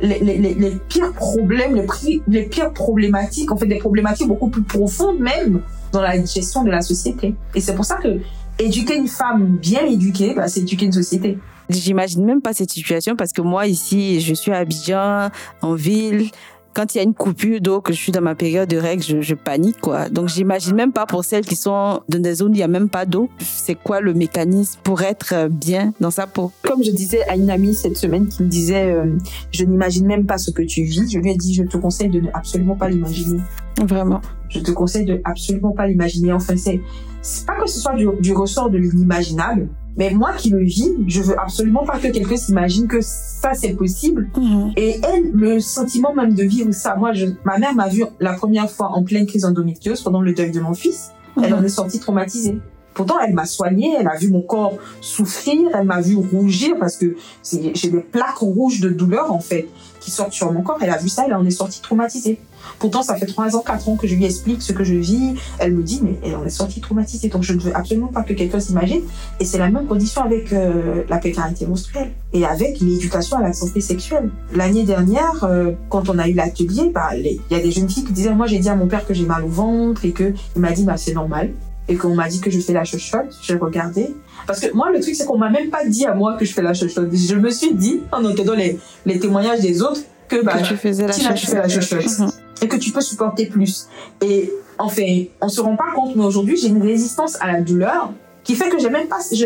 [0.00, 1.80] les, les, les, les pires problèmes,
[2.28, 5.60] les pires problématiques, en fait, des problématiques beaucoup plus profondes même
[5.92, 7.34] dans la gestion de la société.
[7.54, 8.20] Et c'est pour ça que
[8.58, 11.38] éduquer une femme bien éduquée, bah, c'est éduquer une société.
[11.68, 15.28] J'imagine même pas cette situation parce que moi ici, je suis à Abidjan,
[15.60, 16.30] en ville.
[16.78, 19.02] Quand il y a une coupure d'eau, que je suis dans ma période de règles,
[19.02, 20.08] je, je panique quoi.
[20.08, 22.68] Donc j'imagine même pas pour celles qui sont dans des zones où il y a
[22.68, 26.52] même pas d'eau, c'est quoi le mécanisme pour être euh, bien dans sa peau?
[26.62, 29.06] Comme je disais à une amie cette semaine qui me disait, euh,
[29.50, 32.10] je n'imagine même pas ce que tu vis, je lui ai dit, je te conseille
[32.10, 33.40] de ne absolument pas l'imaginer.
[33.84, 34.20] Vraiment.
[34.48, 36.32] Je te conseille de absolument pas l'imaginer.
[36.32, 36.80] Enfin, c'est,
[37.22, 40.94] c'est pas que ce soit du, du ressort de l'inimaginable, mais moi qui le vis,
[41.08, 44.30] je veux absolument pas que quelqu'un s'imagine que ça c'est possible.
[44.36, 44.72] Mhm.
[44.76, 48.34] Et elle, le sentiment même de vivre ça, moi, je, ma mère m'a vu la
[48.34, 51.10] première fois en pleine crise endométriose pendant le deuil de mon fils.
[51.42, 52.58] Elle en est sortie traumatisée.
[52.94, 56.96] Pourtant, elle m'a soignée, elle a vu mon corps souffrir, elle m'a vu rougir parce
[56.96, 59.68] que j'ai des plaques rouges de douleur, en fait,
[60.00, 60.78] qui sortent sur mon corps.
[60.80, 62.40] Elle a vu ça, elle en est sortie traumatisée.
[62.78, 65.34] Pourtant, ça fait 3 ans, 4 ans que je lui explique ce que je vis.
[65.58, 67.28] Elle me dit, mais elle en est sortie traumatisée.
[67.28, 69.02] Donc, je ne veux absolument pas que quelqu'un s'imagine.
[69.40, 73.52] Et c'est la même condition avec euh, la précarité menstruelle et avec l'éducation à la
[73.52, 74.30] santé sexuelle.
[74.54, 78.04] L'année dernière, euh, quand on a eu l'atelier, bah, il y a des jeunes filles
[78.04, 80.32] qui disaient, moi, j'ai dit à mon père que j'ai mal au ventre et que
[80.56, 81.50] il m'a dit, bah, c'est normal.
[81.90, 84.14] Et qu'on m'a dit que je fais la chochotte, j'ai regardé.
[84.46, 86.52] Parce que moi, le truc, c'est qu'on m'a même pas dit à moi que je
[86.52, 87.08] fais la chochotte.
[87.14, 90.76] Je me suis dit, en entendant les, les témoignages des autres, que, bah, que tu
[90.76, 92.32] faisais la chochotte.
[92.62, 93.88] Et que tu peux supporter plus.
[94.20, 98.12] Et enfin, on se rend pas compte, mais aujourd'hui, j'ai une résistance à la douleur
[98.44, 98.88] qui fait que je,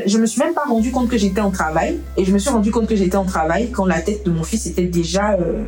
[0.07, 1.99] je me suis même pas rendu compte que j'étais en travail.
[2.17, 4.45] Et je me suis rendu compte que j'étais en travail quand la tête de mon
[4.45, 5.65] fils était déjà euh,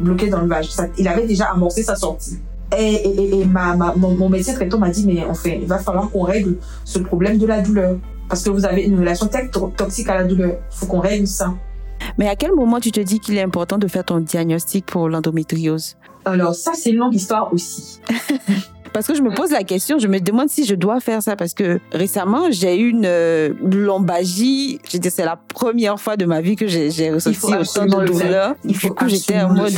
[0.00, 0.70] bloquée dans le vage.
[0.98, 2.38] Il avait déjà amorcé sa sortie.
[2.76, 6.10] Et, et, et- ma, mon, mon médecin traitant m'a dit, mais enfin, il va falloir
[6.10, 7.96] qu'on règle ce problème de la douleur.
[8.28, 9.28] Parce que vous avez une relation
[9.76, 10.56] toxique à la douleur.
[10.70, 11.54] faut qu'on règle ça.
[12.18, 15.08] Mais à quel moment tu te dis qu'il est important de faire ton diagnostic pour
[15.08, 15.96] l'endométriose?
[16.26, 18.00] Alors ça, c'est une longue histoire aussi.
[18.92, 21.36] Parce que je me pose la question, je me demande si je dois faire ça
[21.36, 24.80] parce que récemment j'ai eu une euh, lombalgie.
[24.90, 28.54] Je dire, c'est la première fois de ma vie que j'ai ressenti autant de douleur.
[28.64, 29.74] Il Du coup, j'étais en mode.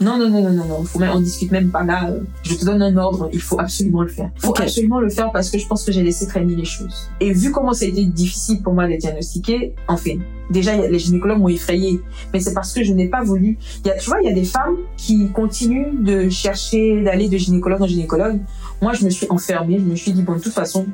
[0.00, 0.84] Non, non, non, non, non, non.
[0.84, 2.10] Faut même, on discute même pas là.
[2.44, 3.28] Je te donne un ordre.
[3.32, 4.30] Il faut absolument le faire.
[4.36, 7.10] Il faut absolument le faire parce que je pense que j'ai laissé traîner les choses.
[7.18, 10.12] Et vu comment ça a été difficile pour moi de diagnostiquer, enfin,
[10.50, 12.00] déjà, les gynécologues m'ont effrayé.
[12.32, 13.58] Mais c'est parce que je n'ai pas voulu.
[13.84, 17.28] Il y a, tu vois, il y a des femmes qui continuent de chercher, d'aller
[17.28, 18.38] de gynécologue en gynécologue.
[18.82, 19.78] Moi, je me suis enfermée.
[19.78, 20.86] Je me suis dit, bon, de toute façon,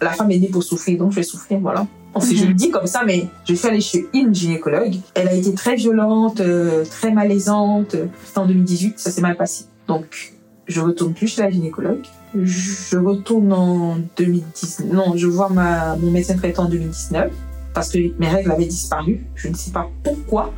[0.00, 1.86] la femme est née pour souffrir, donc je vais souffrir, voilà.
[2.14, 2.48] Enfin, je Mhm.
[2.48, 4.94] le dis comme ça, mais je suis allée chez une gynécologue.
[5.14, 7.94] Elle a été très violente, euh, très malaisante.
[8.24, 9.64] C'était en 2018, ça s'est mal passé.
[9.86, 10.32] Donc,
[10.66, 12.04] je retourne plus chez la gynécologue.
[12.34, 14.92] Je retourne en 2019.
[14.92, 17.30] Non, je vois ma, mon médecin traitant en 2019
[17.76, 19.20] parce que mes règles avaient disparu.
[19.34, 20.50] Je ne sais pas pourquoi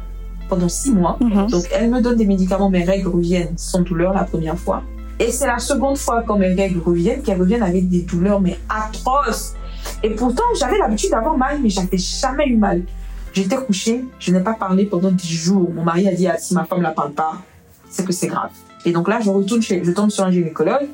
[0.48, 1.18] pendant six mois.
[1.20, 1.48] Mhm.
[1.48, 4.85] Donc, elle me donne des médicaments, mes règles reviennent sans douleur la première fois.
[5.18, 8.57] Et c'est la seconde fois quand mes règles reviennent qu'elles reviennent avec des douleurs, mais
[8.69, 9.54] atroces.
[10.04, 12.83] Et pourtant, j'avais l'habitude d'avoir mal, mais j'avais jamais eu mal.
[13.33, 15.71] J'étais couchée, je n'ai pas parlé pendant 10 jours.
[15.75, 17.33] Mon mari a dit, ah, si ma femme ne la parle pas,
[17.90, 18.50] c'est que c'est grave.
[18.85, 20.87] Et donc là, je retourne chez, je tombe sur un gynécologue.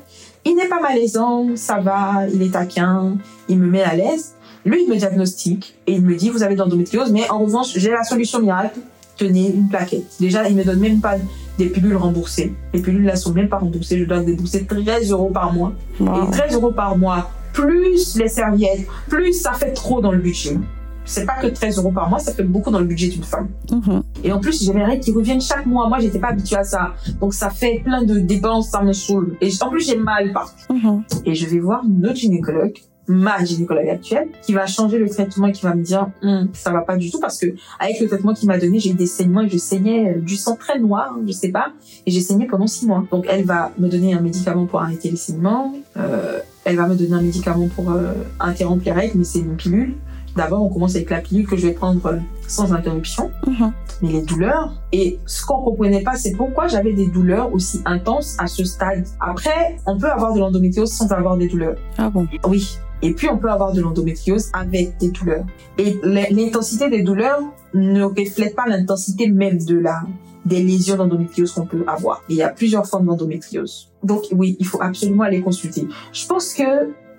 [0.43, 3.15] Il n'est pas malaisant, ça va, il est taquin,
[3.47, 4.34] il me met à l'aise.
[4.65, 7.73] Lui, il me diagnostique et il me dit, vous avez de l'endométriose, mais en revanche,
[7.75, 8.79] j'ai la solution miracle.
[9.17, 10.15] Tenez une plaquette.
[10.19, 11.15] Déjà, il me donne même pas
[11.57, 12.53] des pilules remboursées.
[12.73, 13.99] Les pilules là sont même pas remboursées.
[13.99, 15.71] Je dois débourser 13 euros par mois.
[15.99, 16.27] Wow.
[16.27, 20.57] Et 13 euros par mois, plus les serviettes, plus ça fait trop dans le budget.
[21.05, 23.47] C'est pas que 13 euros par mois, ça fait beaucoup dans le budget d'une femme.
[23.71, 24.03] Mhm.
[24.23, 25.87] Et en plus, j'ai mes règles qui reviennent chaque mois.
[25.87, 26.95] Moi, j'étais pas habituée à ça.
[27.21, 29.37] Donc, ça fait plein de dépenses, ça me saoule.
[29.39, 30.73] Et en plus, j'ai mal partout.
[30.73, 31.03] Mhm.
[31.25, 32.73] Et je vais voir une autre gynécologue,
[33.07, 36.71] ma gynécologue actuelle, qui va changer le traitement et qui va me dire, Hum, ça
[36.71, 37.47] va pas du tout parce que
[37.79, 40.35] avec le traitement qu'il m'a donné, j'ai eu des saignements et je saignais euh, du
[40.35, 41.67] sang très noir, hein, je sais pas,
[42.05, 43.03] et j'ai saigné pendant six mois.
[43.11, 45.73] Donc, elle va me donner un médicament pour arrêter les saignements.
[45.97, 49.55] Euh, elle va me donner un médicament pour euh, interrompre les règles, mais c'est une
[49.55, 49.93] pilule.
[50.35, 53.71] D'abord, on commence avec la pilule que je vais prendre euh, sans interruption Mhm.
[54.01, 54.73] mais les douleurs.
[54.91, 59.05] Et ce qu'on comprenait pas, c'est pourquoi j'avais des douleurs aussi intenses à ce stade.
[59.21, 61.77] Après, on peut avoir de l'endométriose sans avoir des douleurs.
[61.97, 62.27] Ah bon?
[62.47, 62.77] Oui.
[63.05, 65.45] Et puis, on peut avoir de l'endométriose avec des douleurs.
[65.77, 67.39] Et l'intensité des douleurs
[67.75, 70.01] ne reflète pas l'intensité même de la,
[70.43, 72.23] des lésions d'endométriose qu'on peut avoir.
[72.29, 73.91] Et il y a plusieurs formes d'endométriose.
[74.03, 75.87] Donc, oui, il faut absolument aller consulter.
[76.11, 76.63] Je pense que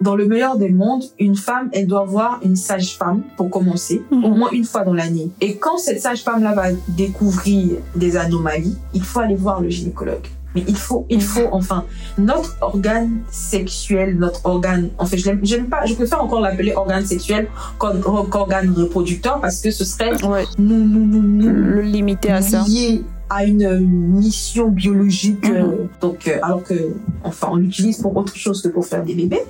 [0.00, 4.24] dans le meilleur des mondes, une femme, elle doit voir une sage-femme pour commencer, Mhm.
[4.24, 5.30] au moins une fois dans l'année.
[5.40, 10.26] Et quand cette sage-femme-là va découvrir des anomalies, il faut aller voir le gynécologue.
[10.56, 11.84] Mais il faut, il faut, enfin,
[12.16, 17.04] notre organe sexuel, notre organe, en fait, je j'aime pas, je préfère encore l'appeler organe
[17.04, 17.46] sexuel
[17.78, 20.44] qu'or- qu'organe reproducteur parce que ce serait Ouais.
[20.58, 22.64] nous, nous, nous, nous Le limiter à ça.
[22.66, 25.56] lié à une mission biologique, Mhm.
[25.56, 25.66] euh,
[26.00, 26.74] donc, euh, alors que,
[27.22, 29.42] enfin, on l'utilise pour autre chose que pour faire des bébés.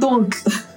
[0.00, 0.34] Donc,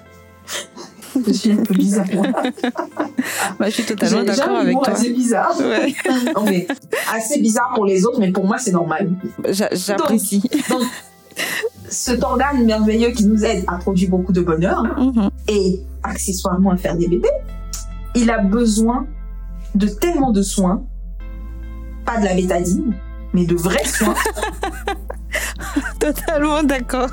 [1.28, 2.06] je suis un peu bizarre.
[2.14, 2.28] moi.
[3.60, 4.90] Bah, je suis totalement d'accord avec toi.
[4.94, 5.54] assez bizarre.
[5.60, 5.94] Ouais.
[6.36, 6.68] Non, mais
[7.14, 9.10] assez bizarre pour les autres, mais pour moi, c'est normal.
[9.50, 10.42] J'a- J'apprécie.
[10.70, 10.84] Donc,
[11.90, 15.30] cet organe merveilleux qui nous aide à produire beaucoup de bonheur Mhm.
[15.48, 17.30] et accessoirement à faire des bébés,
[18.16, 19.06] il a besoin
[19.76, 20.84] de tellement de soins,
[22.06, 22.94] pas de la bétadine,
[23.34, 24.16] mais de vrais soins.
[26.00, 27.10] Totalement d'accord.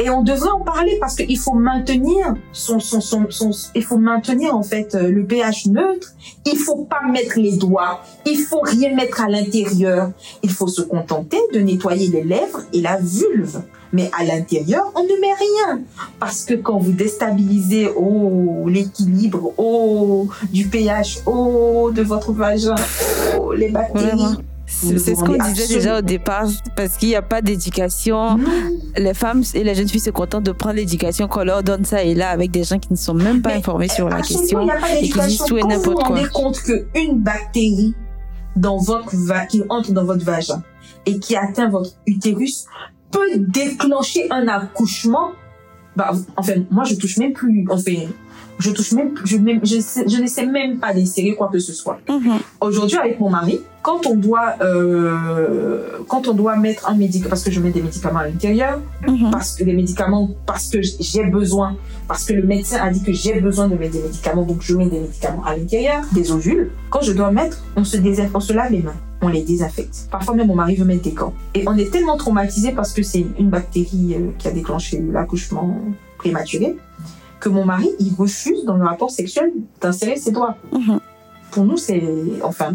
[0.00, 4.54] Et on devrait en parler parce qu'il faut maintenir son, son, son, il faut maintenir
[4.54, 6.14] en fait euh, le pH neutre.
[6.46, 8.00] Il faut pas mettre les doigts.
[8.26, 10.10] Il faut rien mettre à l'intérieur.
[10.42, 13.62] Il faut se contenter de nettoyer les lèvres et la vulve.
[13.92, 15.80] Mais à l'intérieur, on ne met rien.
[16.20, 22.74] Parce que quand vous déstabilisez oh, l'équilibre oh, du pH oh, de votre vagin,
[23.38, 24.36] oh, les bactéries.
[24.70, 26.46] C'est ce qu'on disait déjà au départ,
[26.76, 28.38] parce qu'il n'y a pas d'éducation.
[28.96, 32.02] Les femmes et les jeunes filles se contentent de prendre l'éducation qu'on leur donne ça
[32.02, 34.40] et là avec des gens qui ne sont même pas Mais, informés sur la Absolument,
[34.40, 34.60] question.
[34.60, 35.46] Il n'y a pas qui disent d'éducation.
[35.46, 37.94] tout et vous vous rendez compte qu'une bactérie
[38.56, 40.62] dans votre va qui entre dans votre vagin
[41.06, 42.66] et qui atteint votre utérus
[43.10, 45.30] peut déclencher un accouchement,
[45.96, 47.92] bah, enfin, moi, je touche même plus, enfin,
[48.58, 51.98] je touche même, je, même, je, sais- je même pas d'insérer quoi que ce soit.
[52.08, 52.38] Mhm.
[52.60, 57.44] Aujourd'hui, avec mon mari, quand on doit, euh, quand on doit mettre un médicament, parce
[57.44, 59.30] que je mets des médicaments à l'intérieur, Mhm.
[59.30, 63.12] parce que les médicaments, parce que j'ai besoin, parce que le médecin a dit que
[63.12, 66.70] j'ai besoin de mettre des médicaments, donc je mets des médicaments à l'intérieur, des ovules.
[66.90, 70.08] Quand je dois mettre, on se désinfecte, on se lave les mains, on les désinfecte.
[70.10, 71.34] Parfois même mon mari veut mettre des gants.
[71.54, 75.78] Et on est tellement traumatisé parce que c'est une bactérie euh, qui a déclenché l'accouchement
[76.18, 76.76] prématuré,
[77.48, 80.56] que mon mari, il refuse dans le rapport sexuel d'insérer ses doigts.
[80.72, 81.00] Mhm.
[81.50, 82.02] Pour nous, c'est,
[82.42, 82.74] enfin,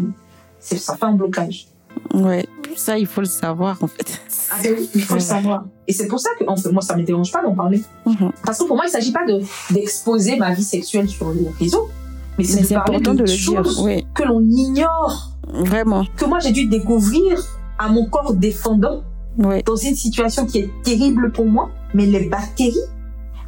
[0.58, 1.66] c'est, ça fait un blocage.
[2.12, 2.44] Ouais,
[2.76, 4.20] ça il faut le savoir en fait.
[4.50, 5.64] Ah ben oui, il faut le savoir.
[5.86, 7.82] Et c'est pour ça que, en fait, moi, ça me dérange pas d'en parler.
[8.04, 8.32] Mhm.
[8.44, 9.40] Parce que pour moi, il s'agit pas de
[9.72, 11.88] d'exposer ma vie sexuelle sur les réseaux,
[12.36, 13.64] mais c'est Mais de c'est parler important de, de, le dire.
[13.64, 16.04] choses Oui, que l'on ignore, vraiment.
[16.16, 17.40] que moi j'ai dû découvrir
[17.78, 19.02] à mon corps défendant
[19.38, 21.70] dans une situation qui est terrible pour moi.
[21.94, 22.74] Mais les bactéries,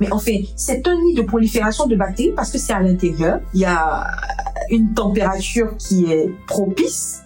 [0.00, 3.40] mais en fait, c'est un nid de prolifération de bactéries parce que c'est à l'intérieur.
[3.54, 4.06] Il y a
[4.70, 7.20] une température qui est propice.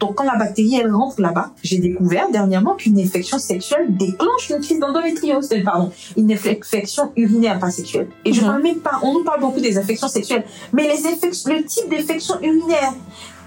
[0.00, 4.60] Donc quand la bactérie elle rentre là-bas, j'ai découvert dernièrement qu'une infection sexuelle déclenche une
[4.60, 8.08] crise d'endométriose, euh, pardon, une infection urinaire pas sexuelle.
[8.24, 8.46] Et je Mhm.
[8.48, 11.88] parle même pas, on nous parle beaucoup des infections sexuelles, mais les infections, le type
[11.88, 12.92] d'infection urinaire.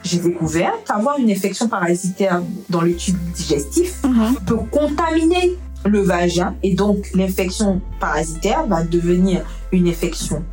[0.04, 4.36] J'ai découvert qu'avoir une infection parasitaire dans le tube digestif Mhm.
[4.46, 6.56] peut contaminer le vagin.
[6.64, 10.44] Et donc l'infection parasitaire va devenir une infection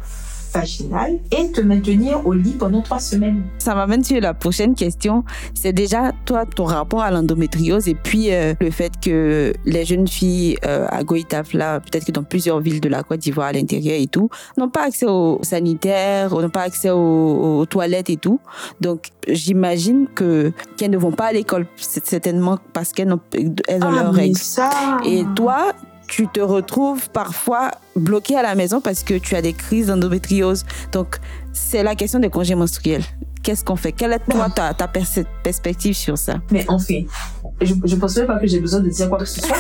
[0.53, 3.43] vaginale et te maintenir au lit pendant trois semaines.
[3.59, 5.25] Ça m'amène sur la prochaine question.
[5.55, 10.09] C'est déjà toi ton rapport à l'endométriose et puis euh, le fait que les jeunes
[10.09, 13.53] filles euh, à Goïtaf là, peut-être que dans plusieurs villes de la Côte d'Ivoire à
[13.53, 18.17] l'intérieur et tout, n'ont pas accès aux sanitaires, n'ont pas accès aux, aux toilettes et
[18.17, 18.41] tout.
[18.81, 23.21] Donc j'imagine que qu'elles ne vont pas à l'école certainement parce qu'elles n'ont
[23.69, 24.39] elles ont leurs mais règles.
[24.39, 24.71] ça
[25.05, 25.73] Et toi,
[26.13, 30.67] tu te retrouves parfois bloqué à la maison parce que tu as des crises d'endométriose.
[30.93, 31.17] Donc,
[31.55, 33.03] c'est la question des congés menstruels.
[33.43, 33.93] Qu'est-ce qu'on fait?
[33.93, 36.35] Quelle est toi ta, ta perspective sur ça?
[36.51, 37.07] Mais en fait,
[37.63, 39.57] je ne pense pas que j'ai besoin de dire quoi que ce soit.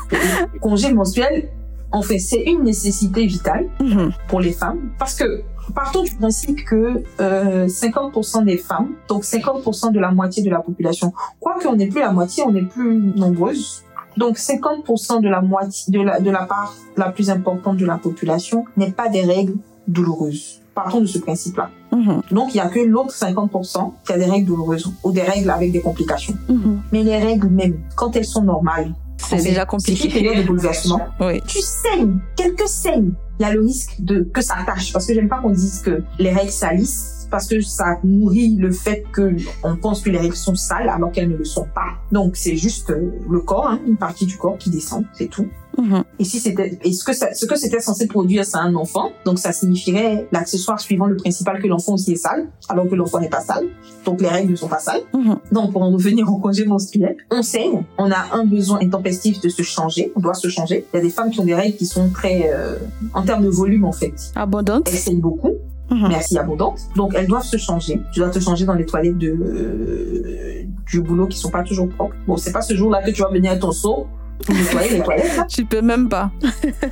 [0.62, 1.50] congé menstruel,
[1.90, 4.12] en fait, c'est une nécessité vitale Mhm.
[4.28, 5.42] pour les femmes parce que
[5.74, 10.60] partons du principe que euh, 50% des femmes, donc 50% de la moitié de la
[10.60, 13.84] population, quoique on n'est plus la moitié, on est plus nombreuses.
[14.16, 17.96] Donc 50% de la moitié de la de la part la plus importante de la
[17.98, 19.54] population n'est pas des règles
[19.88, 20.60] douloureuses.
[20.74, 21.70] Partons de ce principe-là.
[21.92, 22.22] Mhm.
[22.30, 25.50] Donc il y a que l'autre 50% qui a des règles douloureuses ou des règles
[25.50, 26.34] avec des complications.
[26.48, 26.80] Mhm.
[26.92, 30.08] Mais les règles même, quand elles sont normales, C'est déjà C'est compliqué.
[30.08, 31.40] période de bouleversement Oui.
[31.46, 34.92] tu saignes, quelques saignes, il y a le risque de que ça tâche.
[34.92, 38.70] Parce que j'aime pas qu'on dise que les règles salissent, parce que ça nourrit le
[38.70, 41.88] fait que on pense que les règles sont sales alors qu'elles ne le sont pas.
[42.12, 45.48] Donc c'est juste euh, le corps, hein, une partie du corps qui descend, c'est tout.
[45.78, 46.04] Mhm.
[46.18, 49.10] Et si c'était, et ce que ça- ce que c'était censé produire, c'est un enfant,
[49.24, 53.20] donc ça signifierait l'accessoire suivant le principal que l'enfant aussi est sale, alors que l'enfant
[53.20, 53.64] n'est pas sale.
[54.04, 55.00] Donc les règles ne sont pas sales.
[55.14, 55.38] Mhm.
[55.50, 59.48] Donc, pour en revenir au congé menstruel, on saigne, on a un besoin intempestif de
[59.48, 60.84] se changer, on doit se changer.
[60.92, 62.76] Il y a des femmes qui ont des règles qui sont très, euh,
[63.14, 64.86] en termes de volume en fait, Abondante.
[64.90, 65.52] elles saignent beaucoup,
[65.90, 66.08] Mhm.
[66.08, 66.80] mais assez abondantes.
[66.96, 68.00] Donc, elles doivent se changer.
[68.12, 71.88] Tu dois te changer dans les toilettes de, euh, du boulot qui sont pas toujours
[71.88, 72.14] propres.
[72.26, 74.06] Bon, c'est pas ce jour-là que tu vas venir à ton seau
[74.46, 75.36] pour nettoyer les toilettes.
[75.36, 75.44] là.
[75.48, 76.30] Tu peux même pas.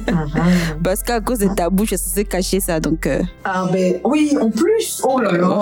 [0.09, 0.83] Mhm.
[0.85, 2.79] Parce qu'à cause de ta bouche, c'est censé cacher ça.
[2.79, 5.61] Donc, euh, Ah ben oui, en plus, oh là là.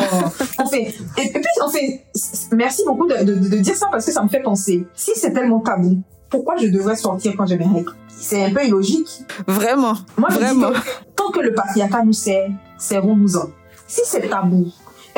[0.58, 2.04] En fait, et, et puis en fait,
[2.52, 4.86] merci beaucoup de, de, de dire ça parce que ça me fait penser.
[4.94, 8.64] Si c'est tellement tabou, pourquoi je devrais sortir quand j'ai mes règles C'est un peu
[8.66, 9.22] illogique.
[9.46, 9.94] vraiment.
[10.18, 10.70] Moi, je Vraiment.
[10.70, 13.50] dis que tant que le patriarcat nous sert, servons-nous-en.
[13.86, 14.66] Si c'est tabou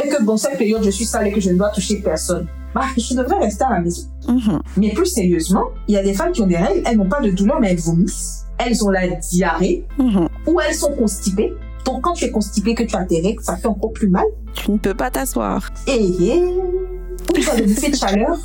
[0.02, 2.46] et que dans cette période je suis sale et que je ne dois toucher personne,
[2.74, 4.02] bah je devrais rester à la maison.
[4.28, 4.60] Mhm.
[4.76, 7.20] Mais plus sérieusement, il y a des femmes qui ont des règles, elles n'ont pas
[7.20, 8.44] de douleur mais elles vomissent.
[8.58, 10.28] Elles ont la diarrhée Mhm.
[10.46, 11.52] ou elles sont constipées.
[11.84, 14.26] Donc quand tu es constipé, que tu as tes règles, ça fait encore plus mal.
[14.52, 15.70] Tu ne peux pas t'asseoir.
[15.86, 16.99] Et ou
[17.32, 18.38] des bouffées de chaleur.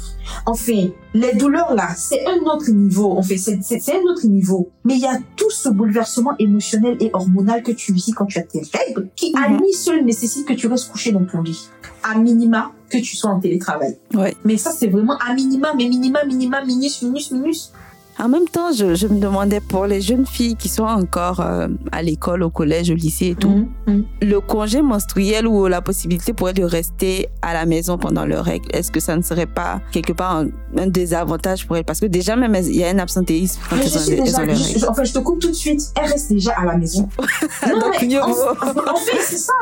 [0.46, 3.12] Enfin, les douleurs là, c'est un autre niveau.
[3.18, 4.70] En fait, c'est c'est- c'est un autre niveau.
[4.84, 8.40] Mais il y a tout ce bouleversement émotionnel et hormonal que tu vis quand tu
[8.40, 9.60] as tes règles, qui à Mhm.
[9.60, 11.70] lui seul nécessite que tu restes couché dans ton lit.
[12.04, 13.98] À minima, que tu sois en télétravail.
[14.14, 14.36] Ouais.
[14.46, 17.72] Mais ça, c'est vraiment à minima, mais minima, minima, minus, minus, minus.
[18.18, 21.68] En même temps, je, je me demandais pour les jeunes filles qui sont encore euh,
[21.92, 24.06] à l'école, au collège, au lycée et tout, Mhm, mhm.
[24.22, 28.46] le congé menstruel ou la possibilité pour elles de rester à la maison pendant leurs
[28.46, 30.48] règles, est-ce que ça ne serait pas quelque part un,
[30.78, 31.84] un désavantage pour elles?
[31.84, 34.14] Parce que déjà, même, elles- il y a un absentéisme quand elles je ont, suis
[34.14, 34.80] elles déjà, ont leurs je- règles.
[34.80, 35.82] je- enfin, je te coupe tout de suite.
[36.02, 37.10] Elle reste déjà à la maison.
[37.68, 39.54] Non, Donc, mais en fait, c'est ça.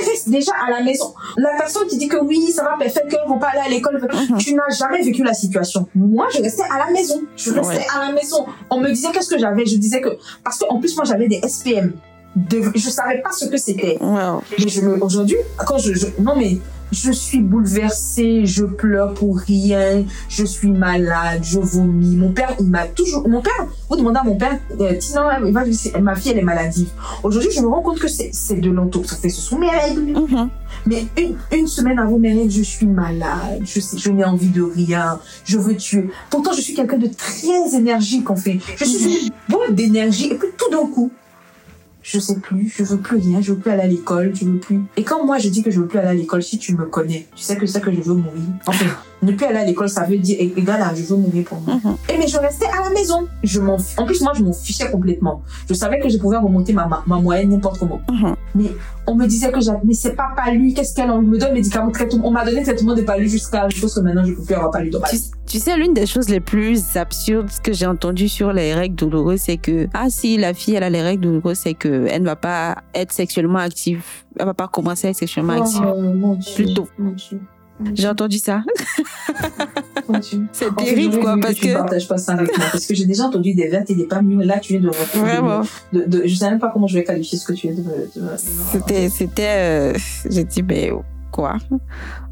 [0.00, 1.12] Elle reste déjà à la maison.
[1.36, 4.00] La personne qui dit que oui, ça va parfait, qu'elles vont pas aller à l'école,
[4.30, 4.38] Mhm.
[4.38, 5.86] tu n'as jamais vécu la situation.
[5.94, 7.20] Moi, je restais à la maison.
[7.36, 7.86] Je restais Ouais.
[7.94, 8.46] à la maison.
[8.70, 9.64] On me disait qu'est-ce que j'avais?
[9.66, 10.10] Je disais que
[10.44, 11.92] parce qu'en plus moi j'avais des SPM.
[12.34, 13.98] De, je savais pas ce que c'était.
[14.00, 14.42] Wow.
[14.58, 15.36] Mais je aujourd'hui,
[15.66, 16.58] quand je, je- non mais,
[16.92, 22.16] je suis bouleversée, je pleure pour rien, je suis malade, je vomis.
[22.16, 26.32] Mon père, il m'a toujours, mon père, vous demandez à mon père, euh, ma fille,
[26.32, 26.88] elle est maladive.
[27.22, 29.06] Aujourd'hui, je me rends compte que c'est, c'est de l'entour.
[29.06, 30.12] Ça fait, ce sont mes règles.
[30.12, 30.50] Mhm.
[30.86, 34.62] Mais une, une semaine avant mes règles, je suis malade, je je n'ai envie de
[34.62, 36.10] rien, je veux tuer.
[36.30, 38.58] Pourtant, je suis quelqu'un de très énergique, en fait.
[38.76, 41.10] Je suis une boule d'énergie, et puis tout d'un coup,
[42.02, 44.58] je sais plus, je veux plus rien, je veux plus aller à l'école, je veux
[44.58, 44.80] plus.
[44.96, 46.84] Et quand moi je dis que je veux plus aller à l'école, si tu me
[46.86, 48.42] connais, tu sais que c'est que je veux mourir.
[48.66, 48.86] Enfin,
[49.22, 51.76] ne plus aller à l'école, ça veut dire, gars là, je veux mourir pour moi.
[51.76, 51.96] Mhm.
[52.08, 53.28] Et mais je restais à la maison.
[53.42, 55.42] Je m'en, en plus moi je m'en fichais complètement.
[55.68, 58.00] Je savais que je pouvais remonter ma, ma, ma moyenne n'importe comment.
[58.10, 58.34] Mhm.
[58.54, 58.70] Mais
[59.06, 61.90] on me disait que j'avais, mais c'est pas palu, qu'est-ce qu'elle, on me donne médicaments,
[61.90, 62.26] traitement.
[62.26, 64.70] On m'a donné traitement de palu jusqu'à, je pense que maintenant je peux plus avoir
[64.70, 65.30] palu dans ma vie.
[65.46, 69.40] tu sais, l'une des choses les plus absurdes que j'ai entendues sur les règles douloureuses,
[69.40, 72.26] c'est que, ah si, la fille, elle a les règles douloureuses, c'est que elle ne
[72.26, 74.04] va pas être sexuellement active.
[74.38, 75.82] Elle va pas commencer à être sexuellement active.
[75.86, 76.54] Oh, mon Dieu.
[76.54, 76.88] Plus tôt.
[77.94, 78.62] J'ai entendu ça.
[80.52, 81.72] C'est terrible, quoi, parce que...
[81.74, 82.66] partages pas ça avec moi.
[82.72, 84.44] Parce que j'ai déjà entendu des vertes et des pas mûres.
[84.44, 85.62] Là, tu viens de, Vraiment.
[85.92, 87.82] de, de, je sais même pas comment je vais qualifier ce que tu viens de,
[87.82, 88.26] de,
[88.72, 89.92] C'était, c'était, euh,
[90.28, 90.90] j'ai dit, mais
[91.30, 91.56] quoi?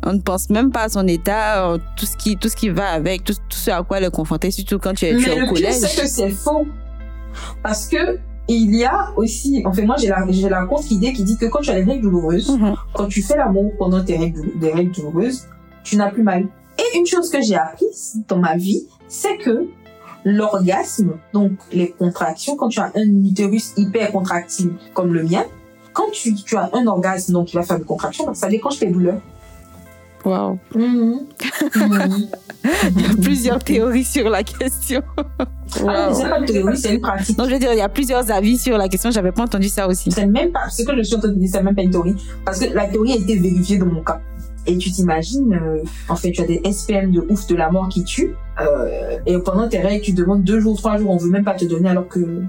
[0.05, 2.69] On ne pense même pas à son état, euh, tout ce qui, tout ce qui
[2.71, 5.29] va avec, tout, tout ce à quoi elle est confrontée, surtout quand tu es, tu
[5.31, 5.75] es Mais au collège.
[5.75, 6.67] c'est que c'est faux.
[7.63, 8.19] Parce que
[8.49, 11.47] il y a aussi, en fait, moi, j'ai la, j'ai la contre-idée qui dit que
[11.47, 12.75] quand tu as les règles douloureuses, Mhm.
[12.95, 15.47] quand tu fais l'amour pendant tes règles, des règles douloureuses,
[15.85, 16.47] tu n'as plus mal.
[16.81, 19.69] Et une chose que j'ai apprise dans ma vie, c'est que
[20.25, 25.45] l'orgasme, donc les contractions, quand tu as un utérus hyper contractile comme le mien,
[25.93, 28.87] quand tu, tu as un orgasme, donc il va faire des contractions, ça déclenche tes
[28.87, 29.21] douleurs.
[30.25, 30.59] Waouh.
[30.75, 31.27] Mhm.
[31.77, 32.29] Mhm.
[32.97, 35.03] Il y a plusieurs théories sur la question.
[35.87, 37.39] Ah, mais c'est pas une théorie, c'est une pratique.
[37.39, 39.11] Non, je veux dire, il y a plusieurs avis sur la question.
[39.11, 40.13] J'avais pas entendu ça aussi.
[40.13, 41.91] C'est même pas, ce que je suis en train de dire, c'est même pas une
[41.91, 42.17] théorie.
[42.45, 44.21] Parce que la théorie a été vérifiée dans mon cas.
[44.67, 47.89] Et tu t'imagines, euh, en fait, tu as des SPM de ouf de la mort
[47.89, 48.35] qui tuent.
[48.61, 51.55] euh, et pendant tes règles, tu demandes deux jours, trois jours, on veut même pas
[51.55, 52.43] te donner alors que...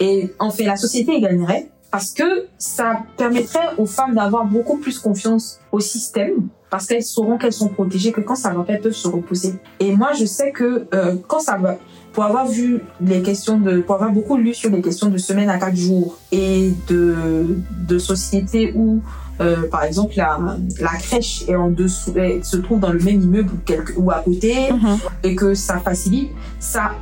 [0.00, 4.98] Et en fait, la société gagnerait parce que ça permettrait aux femmes d'avoir beaucoup plus
[4.98, 8.92] confiance au système parce qu'elles sauront qu'elles sont protégées, que quand ça va elles peuvent
[8.92, 9.54] se reposer.
[9.80, 11.78] Et moi, je sais que euh, quand ça va,
[12.12, 15.48] pour avoir vu les questions de, pour avoir beaucoup lu sur les questions de semaine
[15.48, 17.46] à quatre jours et de,
[17.86, 19.00] de sociétés où,
[19.40, 20.38] euh, par exemple, la,
[20.80, 24.10] la crèche est en dessous, elle se trouve dans le même immeuble ou, quelque, ou
[24.10, 24.98] à côté, Mhm.
[25.22, 26.92] et que ça facilite, ça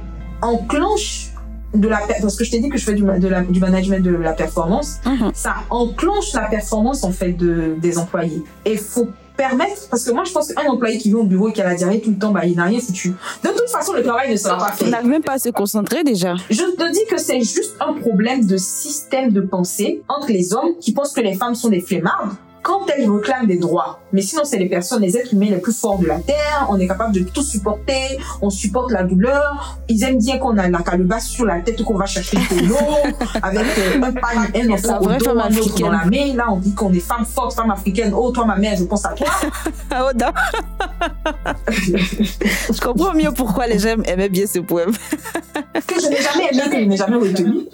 [0.43, 1.31] enclenche
[1.75, 3.61] de la, parce que je t'ai dit que je fais du, ma- de la, du
[3.61, 5.31] management de la performance, Mhm.
[5.35, 8.43] ça enclenche la performance en fait de, des employés.
[8.65, 11.53] Et faut permettre, parce que moi je pense qu'un employé qui vient au bureau et
[11.53, 13.15] qui a la diarrhée tout le temps, bah, il n'a rien foutu.
[13.43, 14.91] De toute façon, le travail ne sera pas On fait.
[14.91, 16.35] n'arrive même pas à se concentrer déjà.
[16.51, 20.77] Je te dis que c'est juste un problème de système de pensée entre les hommes
[20.81, 22.35] qui pensent que les femmes sont des flemmardes
[22.67, 24.01] quand elles réclament des droits.
[24.13, 26.67] Mais sinon, c'est les personnes, les êtres humains les plus forts de la Terre.
[26.69, 28.19] On est capable de tout supporter.
[28.43, 29.79] On supporte la douleur.
[29.89, 32.75] Ils aiment bien qu'on a la calebasse sur la tête, qu'on va chercher de l'eau
[33.43, 36.35] avec euh, un pagne, un enfant au dos, un autre dans la main.
[36.35, 38.13] Là, on dit qu'on est femme forte, femme africaine.
[38.13, 39.29] Oh, toi, ma mère, je pense à toi.
[39.99, 40.27] Oh, non.
[41.77, 44.91] Je comprends mieux pourquoi les gens aimaient bien ce poème.
[45.87, 47.69] que je n'ai jamais aimé, que je n'ai jamais retenu.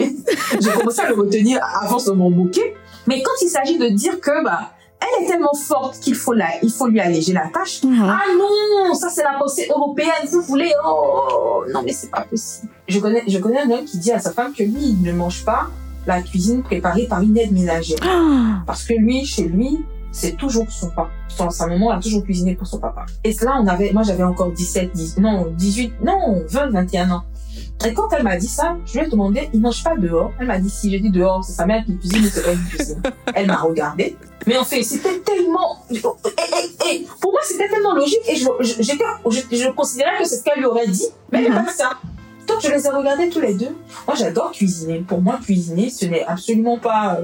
[0.60, 2.74] J'ai commencé à le retenir avant de m'en moquer.
[3.06, 4.70] Mais quand il s'agit de dire que, bah,
[5.02, 7.80] elle est tellement forte qu'il faut la, il faut lui alléger la tâche.
[7.84, 12.70] Ah non, ça c'est la pensée européenne, vous voulez, oh, non mais c'est pas possible.
[12.88, 15.12] Je connais, je connais un homme qui dit à sa femme que lui, il ne
[15.12, 15.68] mange pas
[16.06, 17.98] la cuisine préparée par une aide ménagère.
[18.02, 21.10] Ah, Parce que lui, chez lui, c'est toujours son papa.
[21.28, 23.06] Son, sa maman a toujours cuisiné pour son papa.
[23.24, 27.22] Et cela, on avait, moi j'avais encore 17, 10, non, 18, non, 20, 21 ans.
[27.84, 30.30] Et quand elle m'a dit ça, je lui ai demandé, il mange pas dehors.
[30.38, 32.64] Elle m'a dit, si j'ai dit dehors, c'est sa mère qui cuisine, c'est pas une
[32.64, 33.02] cuisine.
[33.34, 34.16] Elle m'a regardé.
[34.46, 38.46] Mais en fait, c'était tellement, et, et- et pour moi, c'était tellement logique et je,
[38.60, 41.70] je, je, je considérais que c'est ce qu'elle lui aurait dit, mais elle n'a pas
[41.70, 41.90] dit ça.
[42.46, 43.74] Donc, je les ai regardés tous les deux.
[44.06, 44.98] Moi, j'adore cuisiner.
[45.00, 47.18] Pour moi, cuisiner, ce n'est absolument pas,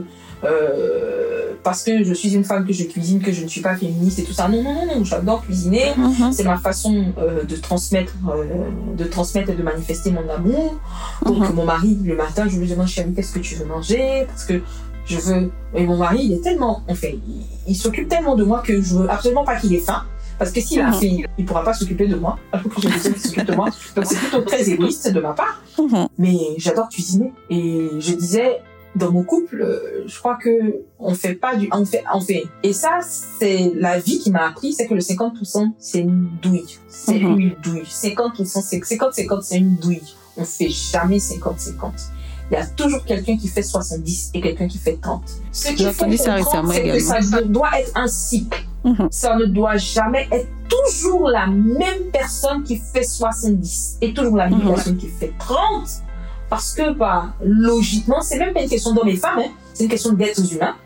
[0.44, 3.74] euh, parce que je suis une femme que je cuisine, que je ne suis pas
[3.76, 4.48] féministe et tout ça.
[4.48, 5.92] Non, non, non, non, j'adore cuisiner.
[5.96, 6.32] mhm.
[6.32, 8.44] C'est ma façon euh, de transmettre, euh,
[8.96, 10.78] de transmettre et de manifester mon amour.
[11.24, 11.54] Donc Mhm.
[11.54, 14.24] mon mari, le matin, je lui demande chérie, qu'est-ce que tu veux manger?
[14.28, 14.60] Parce que
[15.06, 15.50] je veux.
[15.74, 18.80] Et mon mari, il est tellement, en fait, il, il s'occupe tellement de moi que
[18.80, 20.02] je veux absolument pas qu'il ait faim.
[20.38, 20.92] Parce que s'il a Mhm.
[20.94, 22.38] faim, il, il pourra pas s'occuper de moi.
[22.52, 23.68] Alors que j'ai besoin qu'il s'occupe de moi.
[23.96, 25.60] Donc c'est plutôt très égoïste de ma part.
[26.16, 27.32] Mais j'adore cuisiner.
[27.50, 28.60] Et je disais,
[28.96, 30.50] dans mon couple, euh, je crois que
[30.98, 32.44] on fait pas du, on fait, on fait.
[32.62, 36.78] Et ça, c'est la vie qui m'a appris, c'est que le 50%, c'est une douille.
[36.88, 37.38] C'est Mhm.
[37.40, 37.84] une douille.
[37.86, 40.02] 50%, c'est 50-50, c'est une douille.
[40.36, 41.92] On fait jamais 50-50.
[42.50, 45.22] Il y a toujours quelqu'un qui fait 70 et quelqu'un qui fait 30.
[45.52, 48.64] Ce qu'il faut comprendre, c'est que ça doit être un cycle.
[48.84, 49.08] Mhm.
[49.10, 54.48] Ça ne doit jamais être toujours la même personne qui fait 70 et toujours la
[54.48, 54.68] même Mhm.
[54.74, 55.58] personne qui fait 30.
[56.48, 59.50] Parce que, bah, logiquement, c'est même pas une question d'hommes et femmes, hein.
[59.74, 60.76] c'est une question d'êtres humains.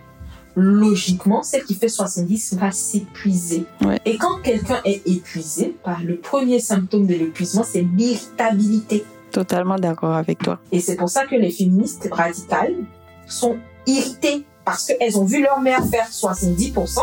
[0.54, 3.64] Logiquement, celle qui fait 70 va s'épuiser.
[3.82, 3.98] Ouais.
[4.04, 9.04] Et quand quelqu'un est épuisé, bah, le premier symptôme de l'épuisement, c'est l'irritabilité.
[9.30, 10.58] Totalement d'accord avec toi.
[10.72, 12.74] Et c'est pour ça que les féministes radicales
[13.26, 13.56] sont
[13.86, 16.98] irritées parce qu'elles ont vu leur mère faire 70%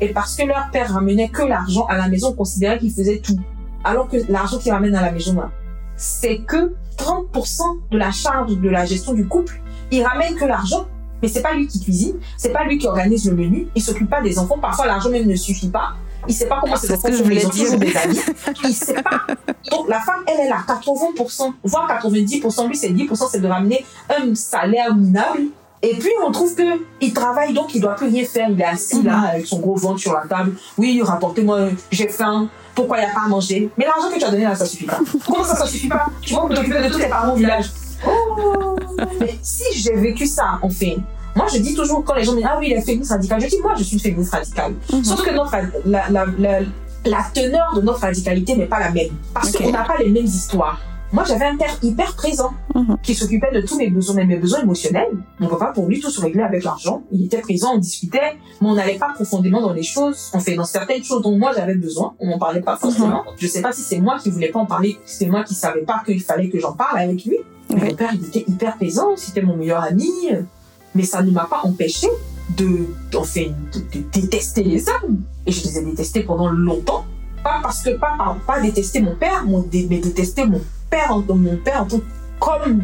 [0.00, 3.38] et parce que leur père ramenait que l'argent à la maison, considérait qu'il faisait tout.
[3.84, 5.50] Alors que l'argent qu'il ramène à la maison, là,
[5.96, 10.86] c'est que 30% de la charge de la gestion du couple, il ramène que l'argent.
[11.22, 14.10] Mais c'est pas lui qui cuisine, c'est pas lui qui organise le menu, il s'occupe
[14.10, 15.94] pas des enfants, parfois l'argent même ne suffit pas.
[16.28, 17.48] Il sait pas comment ses enfants sont, dire.
[17.48, 18.20] toujours des amis.
[18.64, 19.26] Il sait pas.
[19.70, 22.68] Donc la femme, elle, elle a 80%, voire 90%.
[22.68, 25.48] Lui, c'est 10%, c'est de ramener un salaire minable.
[25.82, 28.48] Et puis on trouve que il travaille donc il doit plus rien faire.
[28.50, 30.52] Il est assis là avec son gros ventre sur la table.
[30.78, 32.48] Oui, rapportez-moi, j'ai faim.
[32.74, 33.70] Pourquoi il n'y a pas à manger?
[33.76, 34.98] Mais l'argent que tu as donné là, ça suffit pas.
[35.26, 36.06] Comment ça, ça suffit pas?
[36.20, 37.70] Tu vas t'occuper de tous tes parents au village.
[38.06, 38.76] Oh
[39.20, 40.96] Mais si j'ai vécu ça, en fait,
[41.34, 43.40] moi je dis toujours quand les gens me disent ah oui, il est féministe radicale,
[43.40, 44.74] je dis moi je suis une féministe radicale.
[44.92, 45.04] Mhm.
[45.04, 45.54] Sauf que notre,
[45.84, 46.60] la, la, la,
[47.04, 49.10] la teneur de notre radicalité n'est pas la même.
[49.32, 50.80] Parce qu'on n'a pas les mêmes histoires.
[51.12, 52.96] Moi, j'avais un père hyper présent Mhm.
[53.02, 55.16] qui s'occupait de tous mes besoins, même mes besoins émotionnels.
[55.38, 57.02] Mon papa, pour lui, tout se réglait avec l'argent.
[57.12, 60.30] Il était présent, on discutait, mais on n'allait pas profondément dans les choses.
[60.34, 62.14] On fait dans certaines choses dont moi j'avais besoin.
[62.18, 63.22] On n'en parlait pas forcément.
[63.38, 65.54] Je sais pas si c'est moi qui voulais pas en parler, si c'est moi qui
[65.54, 67.38] savais pas qu'il fallait que j'en parle avec lui.
[67.70, 67.88] Mais Ouais.
[67.90, 69.10] Mon père, il était hyper présent.
[69.16, 70.10] C'était mon meilleur ami.
[70.94, 72.08] Mais ça ne m'a pas empêché
[72.56, 75.22] de, enfin, de, de détester les hommes.
[75.46, 77.04] Et je les ai détestés pendant longtemps.
[77.44, 81.56] Pas parce que, pas, pas, pas détester mon père, mon, mais détester mon père, mon
[81.56, 82.00] père en tant
[82.38, 82.82] comme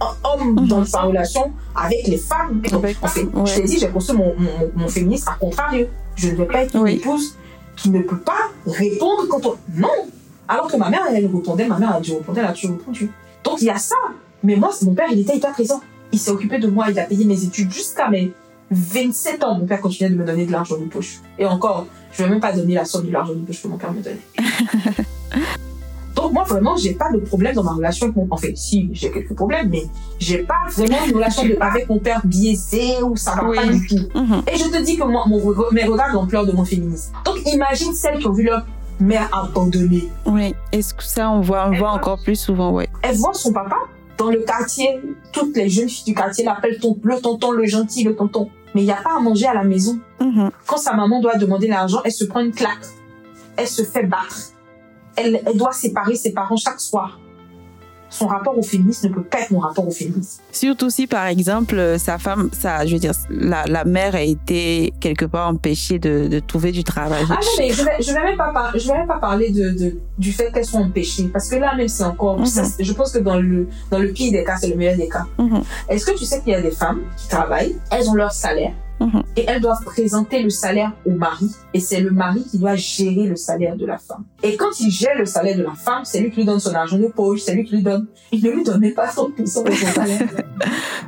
[0.00, 0.68] un homme Mhm.
[0.68, 2.60] dans sa relation avec les femmes.
[2.62, 3.46] Donc, en fait, ouais.
[3.46, 5.86] Je t'ai dit, j'ai construit mon, mon, mon féminisme à contrario.
[6.16, 6.94] Je ne vais pas être une Oui.
[6.94, 7.36] épouse
[7.76, 9.54] qui ne peut pas répondre quand on...
[9.74, 9.88] Non
[10.48, 13.10] Alors que ma mère, elle répondait, ma mère a dû répondre, elle a toujours répondu.
[13.44, 13.96] Donc il y a ça.
[14.42, 15.80] Mais moi, mon père, il était hyper présent.
[16.12, 18.32] Il s'est occupé de moi, il a payé mes études jusqu'à mes
[18.70, 19.58] 27 ans.
[19.58, 21.20] Mon père continuait de me donner de l'argent de poche.
[21.38, 23.68] Et encore, je ne vais même pas donner la somme de l'argent de poche que
[23.68, 24.18] mon père me donnait.
[26.22, 28.26] Donc moi, vraiment, j'ai pas de problème dans ma relation avec mon...
[28.30, 29.84] En fait, si, j'ai quelques problèmes, mais
[30.18, 33.56] j'ai pas vraiment une relation de- avec mon père biaisée ou ça va Oui.
[33.56, 34.18] pas du tout.
[34.18, 34.42] Mhm.
[34.52, 35.38] Et je te dis que moi, mon,
[35.72, 37.12] mes regards l'ampleur de mon féminisme.
[37.24, 38.64] Donc imagine celles qui ont vu leur
[38.98, 40.08] mère abandonnée.
[40.26, 42.88] Oui, est-ce que ça, on voit, on voit encore plus souvent, ouais.
[43.02, 43.76] Elle voit son papa
[44.18, 45.00] dans le quartier.
[45.32, 48.50] Toutes les jeunes filles du quartier l'appellent ton, le tonton, le gentil, le tonton.
[48.74, 49.98] Mais il n'y a pas à manger à la maison.
[50.20, 50.50] Mhm.
[50.66, 52.84] Quand sa maman doit demander l'argent, elle se prend une claque.
[53.56, 54.36] Elle se fait battre.
[55.24, 57.18] Elle, elle doit séparer ses parents chaque soir.
[58.12, 60.42] Son rapport au féminisme ne peut pas être mon rapport au féminisme.
[60.50, 64.22] Surtout si, par exemple, euh, sa femme, ça, je veux dire, la, la mère a
[64.22, 67.22] été quelque part empêchée de, de trouver du travail.
[67.30, 69.70] Ah non, mais je vais, je vais même pas, je vais même pas parler de,
[69.70, 71.28] de, du fait qu'elles sont empêchées.
[71.32, 72.46] Parce que là, même, c'est encore, Mhm.
[72.46, 75.08] ça, je pense que dans le, dans le pire des cas, c'est le meilleur des
[75.08, 75.26] cas.
[75.38, 75.62] Mhm.
[75.88, 78.72] Est-ce que tu sais qu'il y a des femmes qui travaillent, elles ont leur salaire,
[79.00, 79.22] Mhm.
[79.36, 83.26] et elles doivent présenter le salaire au mari, et c'est le mari qui doit gérer
[83.26, 84.24] le salaire de la femme.
[84.42, 86.74] Et quand il gère le salaire de la femme, c'est lui qui lui donne son
[86.74, 89.46] argent de poche, c'est lui qui lui donne, il ne lui même pas 30% de
[89.46, 90.28] son salaire.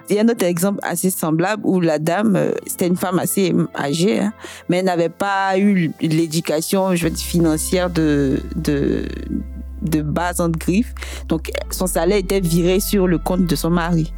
[0.09, 3.19] Il y a un autre exemple assez semblable où la dame, euh, c'était une femme
[3.19, 4.33] assez âgée, hein,
[4.69, 9.05] mais elle n'avait pas eu l'éducation, je veux dire, financière de, de,
[9.83, 10.95] de base entre griffes.
[11.29, 14.13] Donc, son salaire était viré sur le compte de son mari.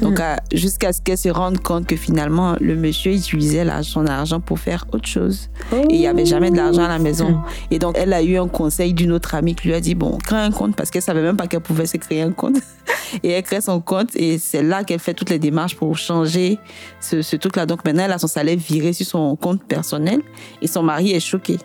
[0.00, 0.22] Donc, Mm.
[0.22, 4.58] à- jusqu'à ce qu'elle se rende compte que finalement, le monsieur utilisait son argent pour
[4.58, 5.48] faire autre chose.
[5.72, 7.30] Et il n'y avait jamais de l'argent à la maison.
[7.30, 7.42] Mm.
[7.72, 10.18] Et donc, elle a eu un conseil d'une autre amie qui lui a dit, bon,
[10.18, 12.56] crée un compte parce qu'elle savait même pas qu'elle pouvait se créer un compte.
[13.22, 16.58] Et elle crée son compte et c'est là qu'elle fait toutes les démarches pour changer
[17.00, 17.64] ce, ce truc-là.
[17.64, 20.20] Donc maintenant, elle a son salaire viré sur son compte personnel
[20.60, 21.56] et son mari est choqué.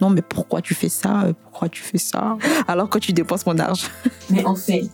[0.00, 1.26] Non, mais pourquoi tu fais ça?
[1.44, 2.36] Pourquoi tu fais ça?
[2.68, 3.86] Alors que tu dépenses mon argent.
[4.30, 4.84] Mais en fait,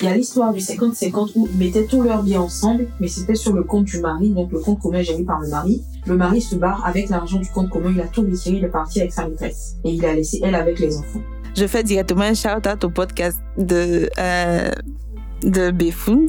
[0.00, 3.34] il y a l'histoire du 50-50 où ils mettaient tous leurs biens ensemble, mais c'était
[3.34, 5.82] sur le compte du mari, donc le compte commun géré par le mari.
[6.06, 8.68] Le mari se barre avec l'argent du compte commun, il a tout retiré, il est
[8.68, 9.76] parti avec sa maîtresse.
[9.84, 11.20] Et il a laissé elle avec les enfants.
[11.56, 14.70] Je fais directement un shout-out au podcast de, euh,
[15.42, 16.28] de Befoun.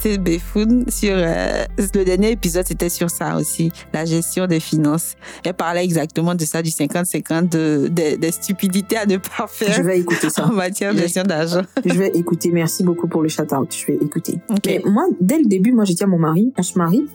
[0.00, 1.12] C'est Befoun sur...
[1.14, 5.14] euh, le dernier épisode, c'était sur ça aussi, la gestion des finances.
[5.44, 9.72] Elle parlait exactement de ça, du 50-50, de, de- des stupidités à ne pas faire
[9.72, 10.46] Je vais écouter ça.
[10.46, 11.62] en matière de gestion d'argent.
[11.84, 12.50] Je vais écouter.
[12.52, 13.74] Merci beaucoup pour le shout-out.
[13.74, 14.38] Je vais écouter.
[14.50, 14.60] Ok.
[14.66, 17.06] Mais moi, dès le début, moi, j'ai dit à mon mari, on se marie.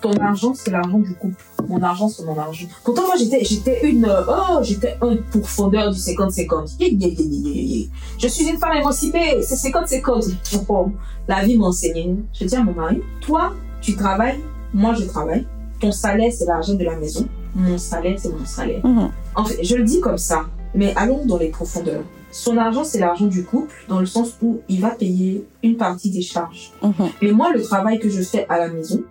[0.00, 1.42] Ton argent, c'est l'argent du couple.
[1.68, 2.66] Mon argent, c'est mon argent.
[2.84, 6.76] Pourtant, moi, j'étais, j'étais une, oh, j'étais un pourfondeur du 50-50.
[6.78, 7.86] Yeah, yeah, yeah, yeah, yeah, yeah.
[8.18, 9.42] Je suis une femme émancipée.
[9.42, 10.34] C'est 50-50.
[10.68, 10.90] Oh,
[11.28, 12.16] La vie m'enseignait.
[12.32, 14.40] Je dis à mon mari, toi, tu travailles,
[14.72, 15.46] moi, je travaille.
[15.80, 17.26] Ton salaire, c'est l'argent de la maison.
[17.54, 18.84] Mon salaire, c'est mon salaire.
[18.84, 19.10] Mhm.
[19.34, 22.04] En fait, je le dis comme ça, mais allons dans les profondeurs.
[22.30, 26.10] Son argent, c'est l'argent du couple, dans le sens où il va payer une partie
[26.10, 26.72] des charges.
[26.82, 27.08] Mhm.
[27.22, 29.02] Mais moi, le travail que je fais à la maison,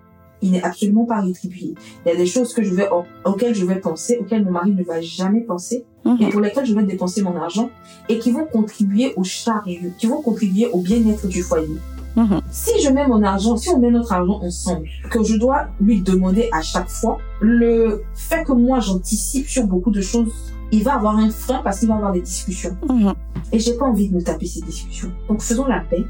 [0.41, 1.73] il n'est absolument pas rétribué.
[2.05, 2.87] Il y a des choses que je vais,
[3.25, 6.29] auxquelles je vais penser, auxquelles mon mari ne va jamais penser, et Mhm.
[6.31, 7.69] pour lesquelles je vais dépenser mon argent,
[8.07, 11.67] et qui vont contribuer aux charges, qui vont contribuer au bien-être du foyer.
[12.15, 12.41] Mhm.
[12.51, 16.01] Si je mets mon argent, si on met notre argent ensemble, que je dois lui
[16.01, 20.31] demander à chaque fois, le fait que moi j'anticipe sur beaucoup de choses,
[20.71, 22.75] il va avoir un frein parce qu'il va avoir des discussions.
[22.89, 23.13] Mhm.
[23.51, 25.11] Et j'ai pas envie de me taper ces discussions.
[25.27, 26.03] Donc faisons la paix.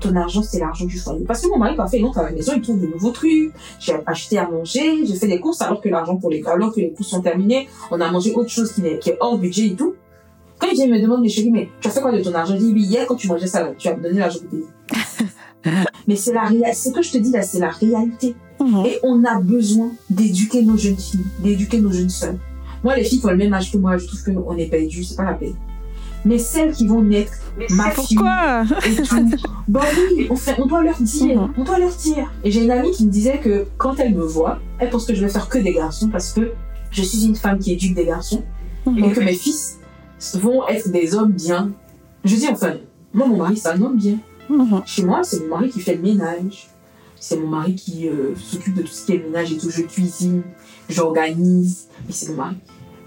[0.00, 1.24] Ton argent, c'est l'argent du foyer.
[1.24, 3.52] Parce que mon mari, parfois, il entre à la maison, il trouve de nouveaux trucs.
[3.78, 6.80] J'ai acheté à manger, j'ai fait des courses alors que l'argent pour les, alors que
[6.80, 7.68] les courses sont terminées.
[7.90, 9.94] On a mangé autre chose qui est, qui est hors budget et tout.
[10.58, 12.54] Quand il vient me demande, mais chérie, mais tu as fait quoi de ton argent?
[12.54, 14.66] Je dis, oui, hier, quand tu mangeais ça, tu as donné l'argent pour payer.
[16.08, 16.72] mais c'est la réalité.
[16.72, 18.34] Ce que je te dis là, c'est la réalité.
[18.60, 18.84] Mhm.
[18.86, 22.34] Et on a besoin d'éduquer nos jeunes filles, d'éduquer nos jeunes sœurs.
[22.84, 25.04] Moi, les filles qui ont le même âge que moi, je trouve qu'on est perdu,
[25.04, 25.54] c'est pas la peine.
[26.24, 27.32] Mais celles qui vont naître,
[27.70, 29.30] ma fille, Pourquoi et tout,
[29.68, 31.54] bah oui, on, fait, on doit leur dire, Mhm.
[31.56, 32.30] on doit leur dire.
[32.44, 35.14] Et j'ai une amie qui me disait que quand elle me voit, elle pense que
[35.14, 36.52] je vais faire que des garçons parce que
[36.90, 38.42] je suis une femme qui éduque des garçons
[38.86, 39.12] et Mhm.
[39.12, 39.78] que mes fils
[40.34, 41.70] vont être des hommes bien.
[42.24, 42.74] Je dis enfin,
[43.14, 44.18] moi mon mari c'est un homme bien.
[44.50, 44.82] Mhm.
[44.84, 46.68] Chez moi, c'est mon mari qui fait le ménage.
[47.18, 49.70] C'est mon mari qui euh, s'occupe de tout ce qui est ménage et tout.
[49.70, 50.42] Je cuisine,
[50.88, 51.86] j'organise.
[52.06, 52.56] Mais c'est mon mari.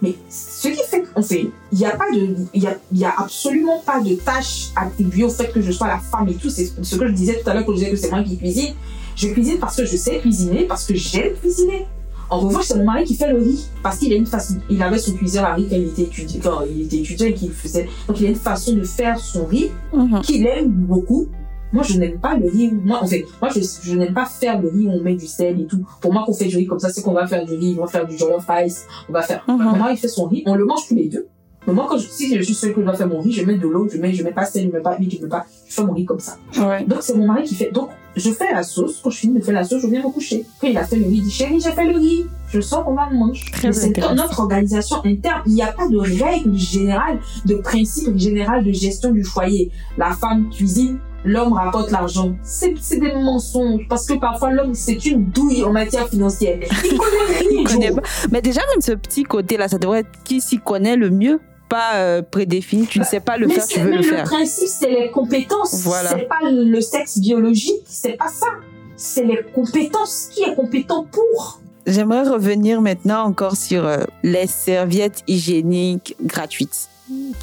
[0.04, 3.06] Mais ce qui fait qu'en fait, il n'y a pas de, il y a, y
[3.06, 6.49] a absolument pas de tâche attribuée au fait que je sois la femme et tout.
[6.49, 8.38] C'est ce que je disais tout à l'heure quand je disais que c'est moi qui
[8.38, 8.74] cuisine.
[9.16, 11.86] Je cuisine parce que je sais cuisiner, parce que j'aime cuisiner.
[12.30, 13.66] En revanche, c'est mon mari qui fait le riz.
[13.84, 16.39] Parce qu'il a une façon, il avait son cuiseur à riz quand il était étudiant,
[16.43, 17.88] quand il était étudiant et qu'il faisait.
[18.08, 20.22] Donc, il a une façon de faire son riz Mhm.
[20.22, 21.28] qu'il aime beaucoup.
[21.74, 22.72] Moi, je n'aime pas le riz.
[22.72, 25.28] Moi, en fait, moi, je, je n'aime pas faire le riz où on met du
[25.28, 25.84] sel et tout.
[26.00, 27.82] Pour moi, qu'on fait du riz comme ça, c'est qu'on va faire du riz, on
[27.82, 29.44] va faire du jollof rice, on va faire.
[29.48, 31.28] Mon mari, il fait son riz, on le mange tous les deux.
[31.66, 33.44] Mais moi, quand je, si je suis seule que je dois faire mon riz, je
[33.44, 35.30] mets de l'eau, je mets, je mets pas sel, je mets pas huile, je mets
[35.30, 36.38] pas, je fais mon riz comme ça.
[36.58, 36.84] Ouais.
[36.86, 37.72] Donc, c'est mon mari qui fait.
[37.72, 39.00] Donc, je fais la sauce.
[39.02, 40.46] Quand je finis de faire la sauce, je viens me coucher.
[40.60, 42.26] Quand il a fait le riz, il dit Chérie, j'ai fait le riz.
[42.50, 43.46] Je sors, on va manger.
[43.52, 45.42] Très Mais c'est notre organisation interne.
[45.48, 49.72] Il n'y a pas de règle générale, de principe général de gestion du foyer.
[49.98, 52.34] La femme cuisine, l'homme rapporte l'argent.
[52.44, 53.88] C'est c'est des mensonges.
[53.90, 56.60] Parce que parfois, l'homme, c'est une douille en matière financière.
[56.84, 57.50] Il connaît rien.
[57.52, 57.96] Il connaît Joe.
[57.96, 58.02] pas.
[58.32, 61.96] Mais déjà, même ce petit côté-là, ça devrait être qui s'y connaît le mieux, pas
[61.96, 62.86] euh, prédéfini.
[62.88, 64.24] Tu ne sais pas le faire, tu veux mais le faire.
[64.26, 65.82] principe, c'est les compétences.
[65.84, 66.10] Voilà.
[66.10, 67.84] C'est pas le sexe biologique.
[67.86, 68.48] C'est pas ça.
[68.96, 70.30] C'est les compétences.
[70.32, 71.60] Qui est compétent pour?
[71.86, 76.88] J'aimerais revenir maintenant encore sur euh, les serviettes hygiéniques gratuites.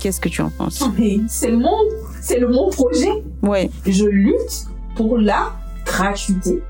[0.00, 0.82] Qu'est-ce que tu en penses?
[1.28, 1.76] C'est mon,
[2.20, 3.11] c'est le mon projet.
[3.42, 3.70] Ouais.
[3.86, 5.52] Je lutte pour la
[5.84, 6.62] gratuité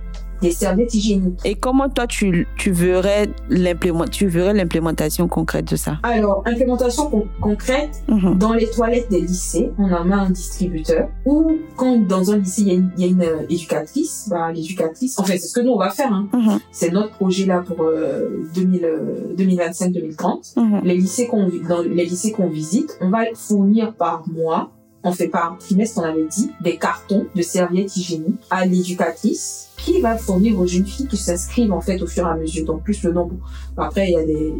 [0.43, 1.39] des serviettes hygiéniques.
[1.45, 5.99] Et comment toi tu, tu verrais l'implément- tu verrais l'implémentation concrète de ça?
[6.03, 8.39] Alors, implémentation con- concrète, Mhm.
[8.39, 11.09] dans les toilettes des lycées, on en a un distributeur.
[11.27, 14.29] Ou quand dans un lycée, il y a une, il y a une, euh, éducatrice,
[14.31, 16.13] bah, l'éducatrice, en fait, c'est ce que nous, on va faire.
[16.13, 16.29] Hein.
[16.33, 16.59] Mhm.
[16.73, 20.55] C'est notre projet là pour euh, 2000, euh, 2025-2030.
[20.57, 20.81] Mhm.
[20.85, 24.71] Les lycées qu'on dans les lycées qu'on visite, on va fournir par mois,
[25.03, 30.01] on fait par trimestre, on avait dit, des cartons de serviettes hygiéniques à l'éducatrice qui
[30.01, 32.67] va fournir aux jeunes filles qui s'inscrivent en fait au fur et à mesure.
[32.67, 33.37] Donc plus le nombre.
[33.77, 34.53] Après, il y a des,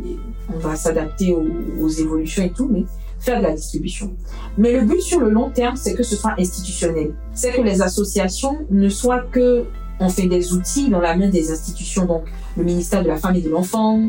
[0.55, 2.85] on va s'adapter aux, évolutions et tout, mais
[3.19, 4.15] faire de la distribution.
[4.57, 7.13] Mais le but sur le long terme, c'est que ce soit institutionnel.
[7.35, 9.67] C'est que les associations ne soient que,
[10.03, 12.25] on fait des outils dans la main des institutions, donc
[12.57, 14.09] le ministère de la Femme et de l'Enfant,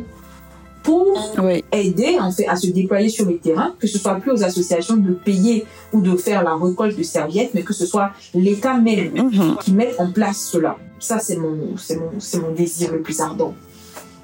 [0.83, 1.63] pour Oui.
[1.71, 4.97] aider en fait à se déployer sur le terrain, que ce soit plus aux associations
[4.97, 9.13] de payer ou de faire la récolte de serviettes, mais que ce soit l'État même
[9.13, 9.57] Mhm.
[9.61, 10.77] qui mette en place cela.
[10.99, 13.53] Ça, c'est mon, c'est mon, c'est mon désir le plus ardent.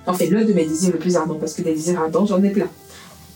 [0.05, 2.41] En fait, l'un de mes désirs le plus ardent, parce que des désirs ardents, j'en
[2.43, 2.67] ai plein.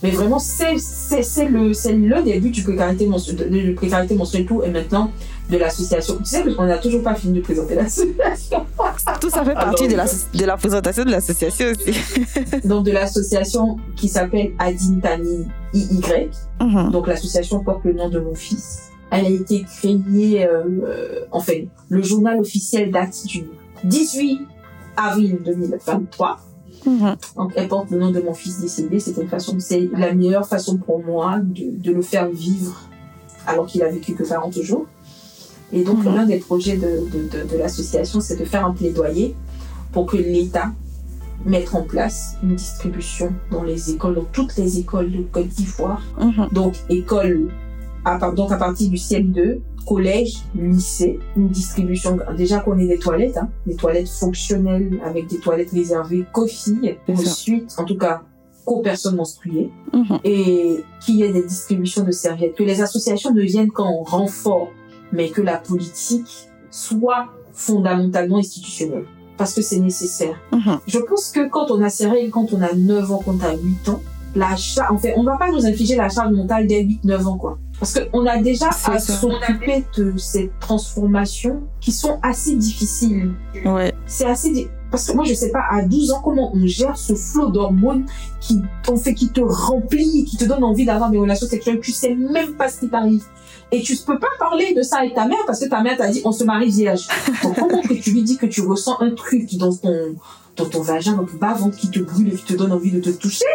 [0.02, 4.46] Mais vraiment, c'est, c'est, c'est le, des buts du précarité mensuelle, de, de précarité mensuelle
[4.46, 5.10] tout, et maintenant
[5.50, 6.16] de l'association.
[6.18, 8.66] Tu sais, on n'a toujours pas fini de présenter l'association.
[9.20, 11.98] Tout ça fait partie de la, de la présentation de l'association aussi.
[12.64, 16.02] Donc, de l'association qui s'appelle Adintani IY.
[16.60, 16.90] Mhm.
[16.90, 18.90] Donc l'association porte le nom de mon fils.
[19.10, 21.52] Elle a été créée, euh, euh, enfin,
[21.88, 23.44] le journal officiel date du
[23.84, 24.40] 18
[24.96, 26.38] avril 2023.
[26.86, 27.16] Mhm.
[27.36, 28.98] Donc elle porte le nom de mon fils décédé.
[29.00, 32.80] C'était une façon, c'est la meilleure façon pour moi de, de le faire vivre
[33.46, 34.86] alors qu'il a vécu que 40 jours.
[35.72, 36.14] Et donc Mhm.
[36.14, 39.34] l'un des projets de, de, de, de l'association, c'est de faire un plaidoyer
[39.92, 40.70] pour que l'État
[41.44, 46.02] mette en place une distribution dans les écoles, dans toutes les écoles de Côte d'Ivoire,
[46.20, 46.48] Mhm.
[46.52, 47.61] donc école, à, part-
[48.34, 53.48] donc à partir du CM2, collège, lycée, une distribution, déjà qu'on ait des toilettes, hein,
[53.66, 58.22] des toilettes fonctionnelles avec des toilettes réservées qu'aux filles, ensuite, en tout cas,
[58.64, 60.18] qu'aux personnes menstruées, Mhm.
[60.24, 64.68] et qu'il y ait des distributions de serviettes, que les associations ne viennent qu'en renfort,
[65.12, 69.04] mais que la politique soit fondamentalement institutionnelle.
[69.36, 70.36] Parce que c'est nécessaire.
[70.52, 70.78] Mhm.
[70.86, 73.54] Je pense que quand on a règles, quand on a 9 ans, quand on a
[73.56, 74.00] 8 ans,
[74.34, 77.38] la charge, en fait, on va pas nous infliger la charge mentale dès 8-9 ans,
[77.38, 77.58] quoi.
[77.78, 83.32] Parce qu'on a déjà à s'occuper de ces transformations qui sont assez difficiles.
[83.64, 83.92] Ouais.
[84.06, 87.14] C'est assez, parce que moi, je sais pas, à 12 ans, comment on gère ce
[87.14, 88.04] flot d'hormones
[88.40, 91.80] qui, on fait, qui te remplit, qui te donne envie d'avoir des relations sexuelles.
[91.80, 93.24] Tu sais même pas ce qui t'arrive.
[93.72, 96.08] Et tu peux pas parler de ça avec ta mère parce que ta mère t'a
[96.08, 97.08] dit on se marie vierge.
[97.42, 100.14] Donc comment que tu lui dis que tu ressens un truc dans ton,
[100.56, 103.00] dans ton vagin, dans ton bas-ventre qui te brûle et qui te donne envie de
[103.00, 103.46] te toucher?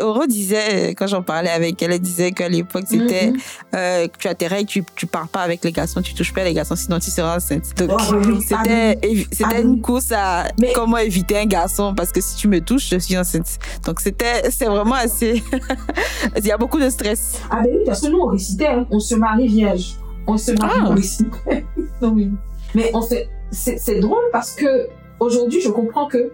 [0.00, 3.32] Oro disait, quand j'en parlais avec elle, elle disait qu'à l'époque, c'était
[3.74, 6.32] euh, que tu as tes règles, tu, tu pars pas avec les garçons, tu touches
[6.32, 7.64] pas les garçons, sinon tu seras enceinte.
[7.76, 8.98] Donc, Oh, oui, c'était
[9.44, 12.88] Ah, une course à Mais- comment éviter un garçon, parce que si tu me touches,
[12.90, 13.58] je suis enceinte.
[13.84, 15.42] Donc, c'était c'est vraiment assez.
[16.36, 17.40] Il y a beaucoup de stress.
[17.50, 19.96] Ah ben oui, parce que nous on récitait, hein, on se marie vierge.
[20.26, 20.86] On se marie, Ah.
[20.90, 21.64] on récitait.
[22.02, 22.30] non, oui.
[22.74, 24.88] Mais fait, c'est drôle parce que
[25.18, 26.30] aujourd'hui je comprends que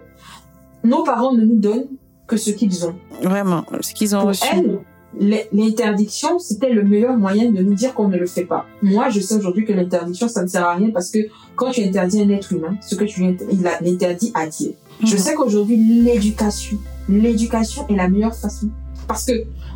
[0.83, 1.87] nos parents ne nous donnent
[2.27, 2.95] que ce qu'ils ont.
[3.23, 4.43] Vraiment, ce qu'ils ont Pour reçu.
[4.53, 4.79] elles,
[5.19, 8.65] l'in- l'interdiction, c'était le meilleur moyen de nous dire qu'on ne le fait pas.
[8.81, 11.19] Moi, je sais aujourd'hui que l'interdiction, ça ne sert à rien parce que
[11.55, 13.21] quand tu interdis un être humain, ce que tu
[13.81, 14.73] l'interdit à Dieu.
[15.03, 15.17] Je Mhm.
[15.17, 18.69] sais qu'aujourd'hui, l'éducation, l'éducation est la meilleure façon.
[19.07, 19.31] Parce que,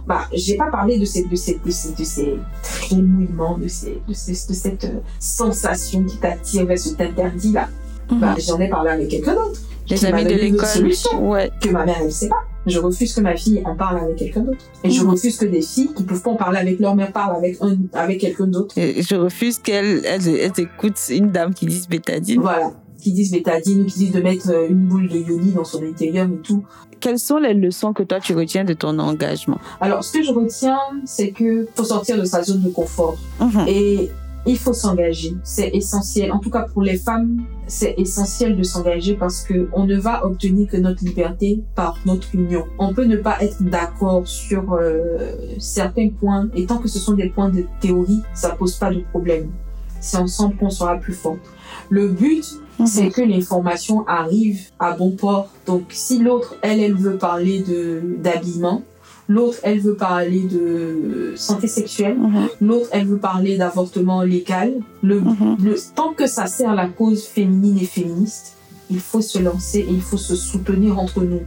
[0.06, 4.02] bah, j'ai pas parlé de ces, de ces, de ces, de ces trémouillements, de ces,
[4.08, 7.70] de ces, de cette euh, sensation qui t'attire vers cet interdit-là.
[8.12, 8.20] Mhm.
[8.20, 9.62] Bah, j'en ai parlé avec quelqu'un d'autre.
[9.92, 10.68] Les amis de l'école.
[11.22, 11.52] Ouais.
[11.62, 12.36] que ma mère ne sait pas.
[12.68, 14.64] Je refuse que ma fille en parle avec quelqu'un d'autre.
[14.84, 15.10] Et je Mhm.
[15.10, 17.78] refuse que des filles qui peuvent pas en parler avec leur mère parlent avec un,
[17.94, 18.76] avec quelqu'un d'autre.
[18.78, 22.39] Je refuse qu'elle elle, elle écoute une dame qui dise bétadine.
[22.42, 22.72] Voilà.
[23.02, 26.28] Qui disent bétadine, qui disent de mettre euh, une boule de yoni dans son intérieur
[26.28, 26.64] et tout.
[27.00, 29.58] Quelles sont les leçons que toi tu retiens de ton engagement?
[29.80, 33.18] Alors, ce que je retiens, c'est que faut sortir de sa zone de confort.
[33.39, 33.66] Mhm.
[33.68, 34.12] Et
[34.46, 35.34] il faut s'engager.
[35.44, 36.32] C'est essentiel.
[36.32, 37.38] En tout cas, pour les femmes,
[37.72, 42.28] c'est essentiel de s'engager parce que on ne va obtenir que notre liberté par notre
[42.36, 42.66] union.
[42.78, 47.14] On peut ne pas être d'accord sur euh, certains points et tant que ce sont
[47.14, 49.50] des points de théorie, ça pose pas de problème.
[50.02, 51.38] C'est ensemble qu'on sera plus fort.
[51.90, 52.46] Le but,
[52.80, 52.88] Mhm.
[52.88, 55.50] c'est que l'information arrive à bon port.
[55.66, 58.82] Donc, si l'autre, elle, elle veut parler de d'habillement,
[59.34, 62.48] l'autre, elle veut parler de santé sexuelle, Mhm.
[62.68, 64.70] l'autre, elle veut parler d'avortement légal.
[65.02, 65.58] Le, Mhm.
[65.64, 68.54] le, tant que ça sert la cause féminine et féministe,
[68.90, 71.44] il faut se lancer et il faut se soutenir entre nous.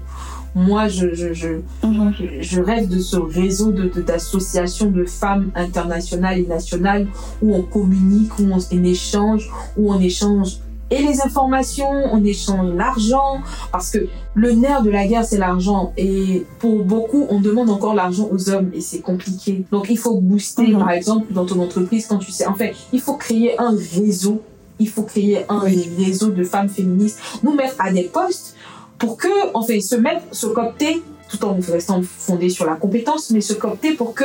[0.56, 1.48] Moi, je, je, je,
[1.82, 2.12] Mhm.
[2.40, 7.06] je rêve de ce réseau de de- d'associations de, femmes internationales et nationales
[7.42, 10.58] où on communique, où on échange, où on échange
[10.90, 13.38] et les informations, on échange l'argent,
[13.72, 15.92] parce que le nerf de la guerre, c'est l'argent.
[15.96, 19.64] Et pour beaucoup, on demande encore l'argent aux hommes et c'est compliqué.
[19.72, 20.78] Donc il faut booster, Mhm.
[20.78, 24.42] par exemple, dans ton entreprise, quand tu sais, en fait, il faut créer un réseau.
[24.78, 25.88] Il faut créer un Oui.
[25.98, 28.54] réseau de femmes féministes, nous mettre à des postes
[28.98, 33.30] pour que, en fait, se mettre, se coopter, tout en restant fondé sur la compétence,
[33.30, 34.24] mais se coopter pour que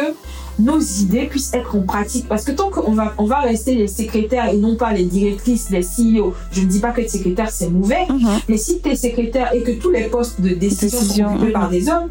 [0.60, 2.28] nos idées puissent être en pratique.
[2.28, 5.70] Parce que tant qu'on va, on va rester les secrétaires et non pas les directrices,
[5.70, 8.28] les CEO, je ne dis pas que être secrétaire c'est mauvais, Mhm.
[8.48, 11.52] mais si tu es secrétaire et que tous les postes de décision Décision, sont occupés
[11.54, 12.10] par des hommes,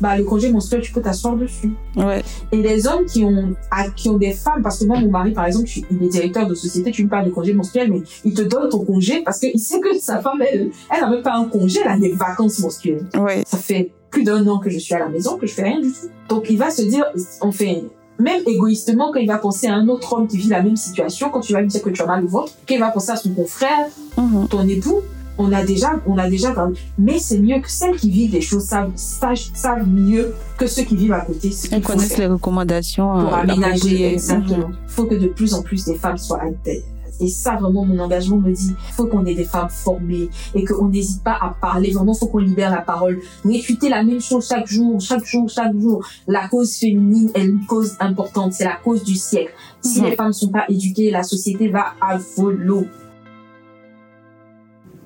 [0.00, 1.72] bah, le congé menstruel, tu peux t'asseoir dessus.
[1.94, 2.22] Ouais.
[2.52, 5.32] Et les hommes qui ont, à- qui ont des femmes, parce que moi, mon mari,
[5.32, 8.32] par exemple, il est directeur de société, tu me parles de congé menstruel, mais il
[8.32, 11.34] te donne ton congé parce qu'il sait que sa femme, elle, elle n'a même pas
[11.34, 13.04] un congé, elle a des vacances menstruelles.
[13.18, 13.42] Ouais.
[13.46, 15.80] Ça fait plus d'un an que je suis à la maison, que je fais rien
[15.80, 16.08] du tout.
[16.28, 17.04] Donc, il va se dire,
[17.40, 17.84] on fait,
[18.18, 21.30] même égoïstement, quand il va penser à un autre homme qui vit la même situation,
[21.30, 23.10] quand tu vas lui dire que tu as mal au ventre, quand il va penser
[23.12, 23.86] à son confrère,
[24.18, 24.48] Mhm.
[24.48, 25.00] ton époux,
[25.38, 26.54] on a déjà, on a déjà,
[26.98, 30.82] mais c'est mieux que celles qui vivent les choses savent, savent, savent mieux que ceux
[30.82, 31.48] qui vivent à côté.
[31.48, 34.12] qu'il Elles faut connaissent les recommandations pour euh, aménager appropriées.
[34.12, 34.70] exactement.
[34.70, 36.84] Il faut que de plus en plus des femmes soient actées.
[37.20, 40.64] Et ça, vraiment, mon engagement me dit, il faut qu'on ait des femmes formées et
[40.64, 41.92] qu'on n'hésite pas à parler.
[41.92, 43.20] Vraiment, il faut qu'on libère la parole.
[43.44, 46.04] Réfuter la même chose chaque jour, chaque jour, chaque jour.
[46.26, 48.52] La cause féminine est une cause importante.
[48.54, 49.52] C'est la cause du siècle.
[49.82, 50.06] Si Mhm.
[50.06, 52.84] les femmes ne sont pas éduquées, la société va à volo.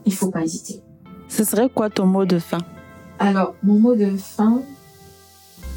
[0.07, 0.83] Il faut pas hésiter.
[1.29, 2.59] Ce serait quoi ton mot de fin?
[3.19, 4.63] Alors, mon mot de fin,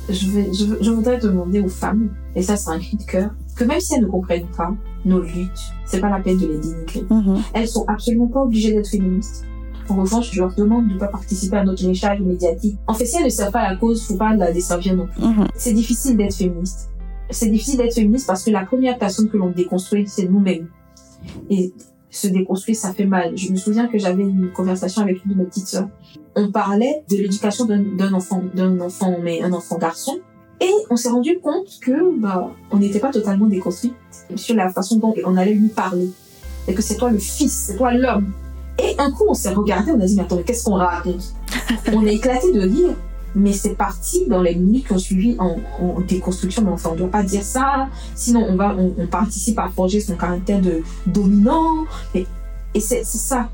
[0.10, 3.32] je, vais, je, je voudrais demander aux femmes, et ça c'est un cri de cœur,
[3.56, 4.74] que même si elles ne comprennent pas
[5.08, 7.06] nos luttes, c'est pas la peine de les dénigrer.
[7.10, 7.42] Mhm.
[7.54, 9.46] Elles sont absolument pas obligées d'être féministes.
[9.90, 12.78] En revanche, je leur demande de ne pas participer à notre léchage médiatique.
[12.88, 15.24] En fait, si elles ne servent pas la cause, faut pas la desservir non plus.
[15.24, 15.48] Mhm.
[15.56, 16.90] C'est difficile d'être féministe.
[17.30, 20.68] C'est difficile d'être féministe parce que la première personne que l'on déconstruit, c'est nous-mêmes.
[21.50, 21.74] Et
[22.10, 23.38] se déconstruire, ça fait mal.
[23.38, 25.90] Je me souviens que j'avais une conversation avec une de mes petites sœurs.
[26.36, 30.20] On parlait de l'éducation d'un enfant, d'un enfant, mais un enfant garçon.
[30.60, 33.94] Et on s'est rendu compte que, bah, on n'était pas totalement déconstruit
[34.36, 36.10] sur la façon dont on allait lui parler.
[36.68, 38.32] Et que c'est toi le fils, c'est toi l'homme.
[38.80, 41.34] Et un coup, on s'est regardé, on a dit, mais attends, qu'est-ce qu'on raconte?
[41.94, 42.96] on a éclaté de rire.
[43.36, 46.64] Mais c'est parti dans les minutes qui ont suivi en, en déconstruction.
[46.64, 47.88] Mais enfin, on doit pas dire ça.
[48.16, 51.86] Sinon, on va, on, on participe à forger son caractère de dominant.
[52.16, 52.26] Et,
[52.80, 53.50] c'est ça.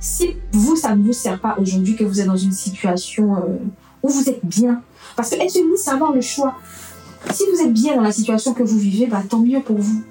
[0.00, 3.58] Si vous, ça ne vous sert pas aujourd'hui que vous êtes dans une situation euh,
[4.02, 4.82] où vous êtes bien.
[5.18, 6.54] Parce que être féministe, c'est avoir le choix.
[7.32, 10.04] Si vous êtes bien dans la situation que vous vivez, bah, tant mieux pour vous.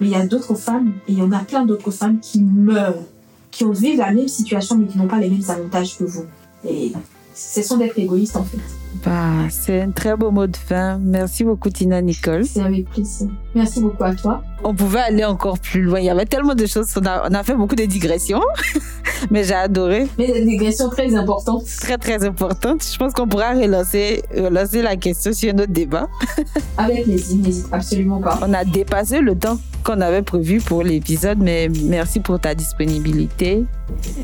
[0.00, 2.40] Mais il y a d'autres femmes, et il y en a plein d'autres femmes qui
[2.40, 3.02] meurent,
[3.50, 6.24] qui ont vécu la même situation, mais qui n'ont pas les mêmes avantages que vous.
[6.66, 6.90] Et
[7.34, 8.56] ce sont d'être égoïstes, en fait.
[9.04, 10.96] Bah, c'est un très beau mot de fin.
[11.02, 12.46] Merci beaucoup, Tina Nicole.
[12.46, 13.28] C'est avec plaisir.
[13.56, 14.42] Merci beaucoup à toi.
[14.64, 15.98] On pouvait aller encore plus loin.
[15.98, 16.88] Il y avait tellement de choses.
[16.94, 18.42] On a, on a fait beaucoup de digressions.
[19.30, 20.06] Mais j'ai adoré.
[20.18, 21.64] Mais des digressions très importantes.
[21.80, 22.84] Très, très importante.
[22.84, 26.06] Je pense qu'on pourra relancer, relancer la question sur un autre débat.
[26.76, 28.38] Avec plaisir, n'hésite absolument pas.
[28.42, 33.64] On a dépassé le temps qu'on avait prévu pour l'épisode, mais merci pour ta disponibilité.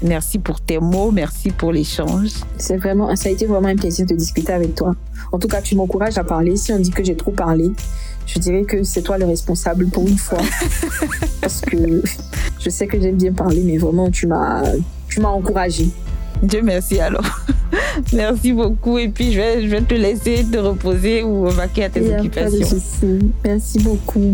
[0.03, 1.11] Merci pour tes mots.
[1.11, 2.33] Merci pour l'échange.
[2.59, 4.95] C'est vraiment, ça a été vraiment un plaisir de discuter avec toi.
[5.31, 6.57] En tout cas, tu m'encourages à parler.
[6.57, 7.71] Si on dit que j'ai trop parlé,
[8.27, 10.41] je dirais que c'est toi le responsable pour une fois.
[11.41, 12.03] Parce que
[12.61, 14.63] je sais que j'aime bien parler, mais vraiment, tu m'as,
[15.09, 15.89] tu m'as encouragé.
[16.43, 17.25] Dieu merci alors.
[18.13, 18.99] merci beaucoup.
[18.99, 22.13] Et puis, je vais, je vais te laisser te reposer ou vaquer à tes de
[22.13, 22.79] occupations.
[23.45, 24.33] Merci beaucoup.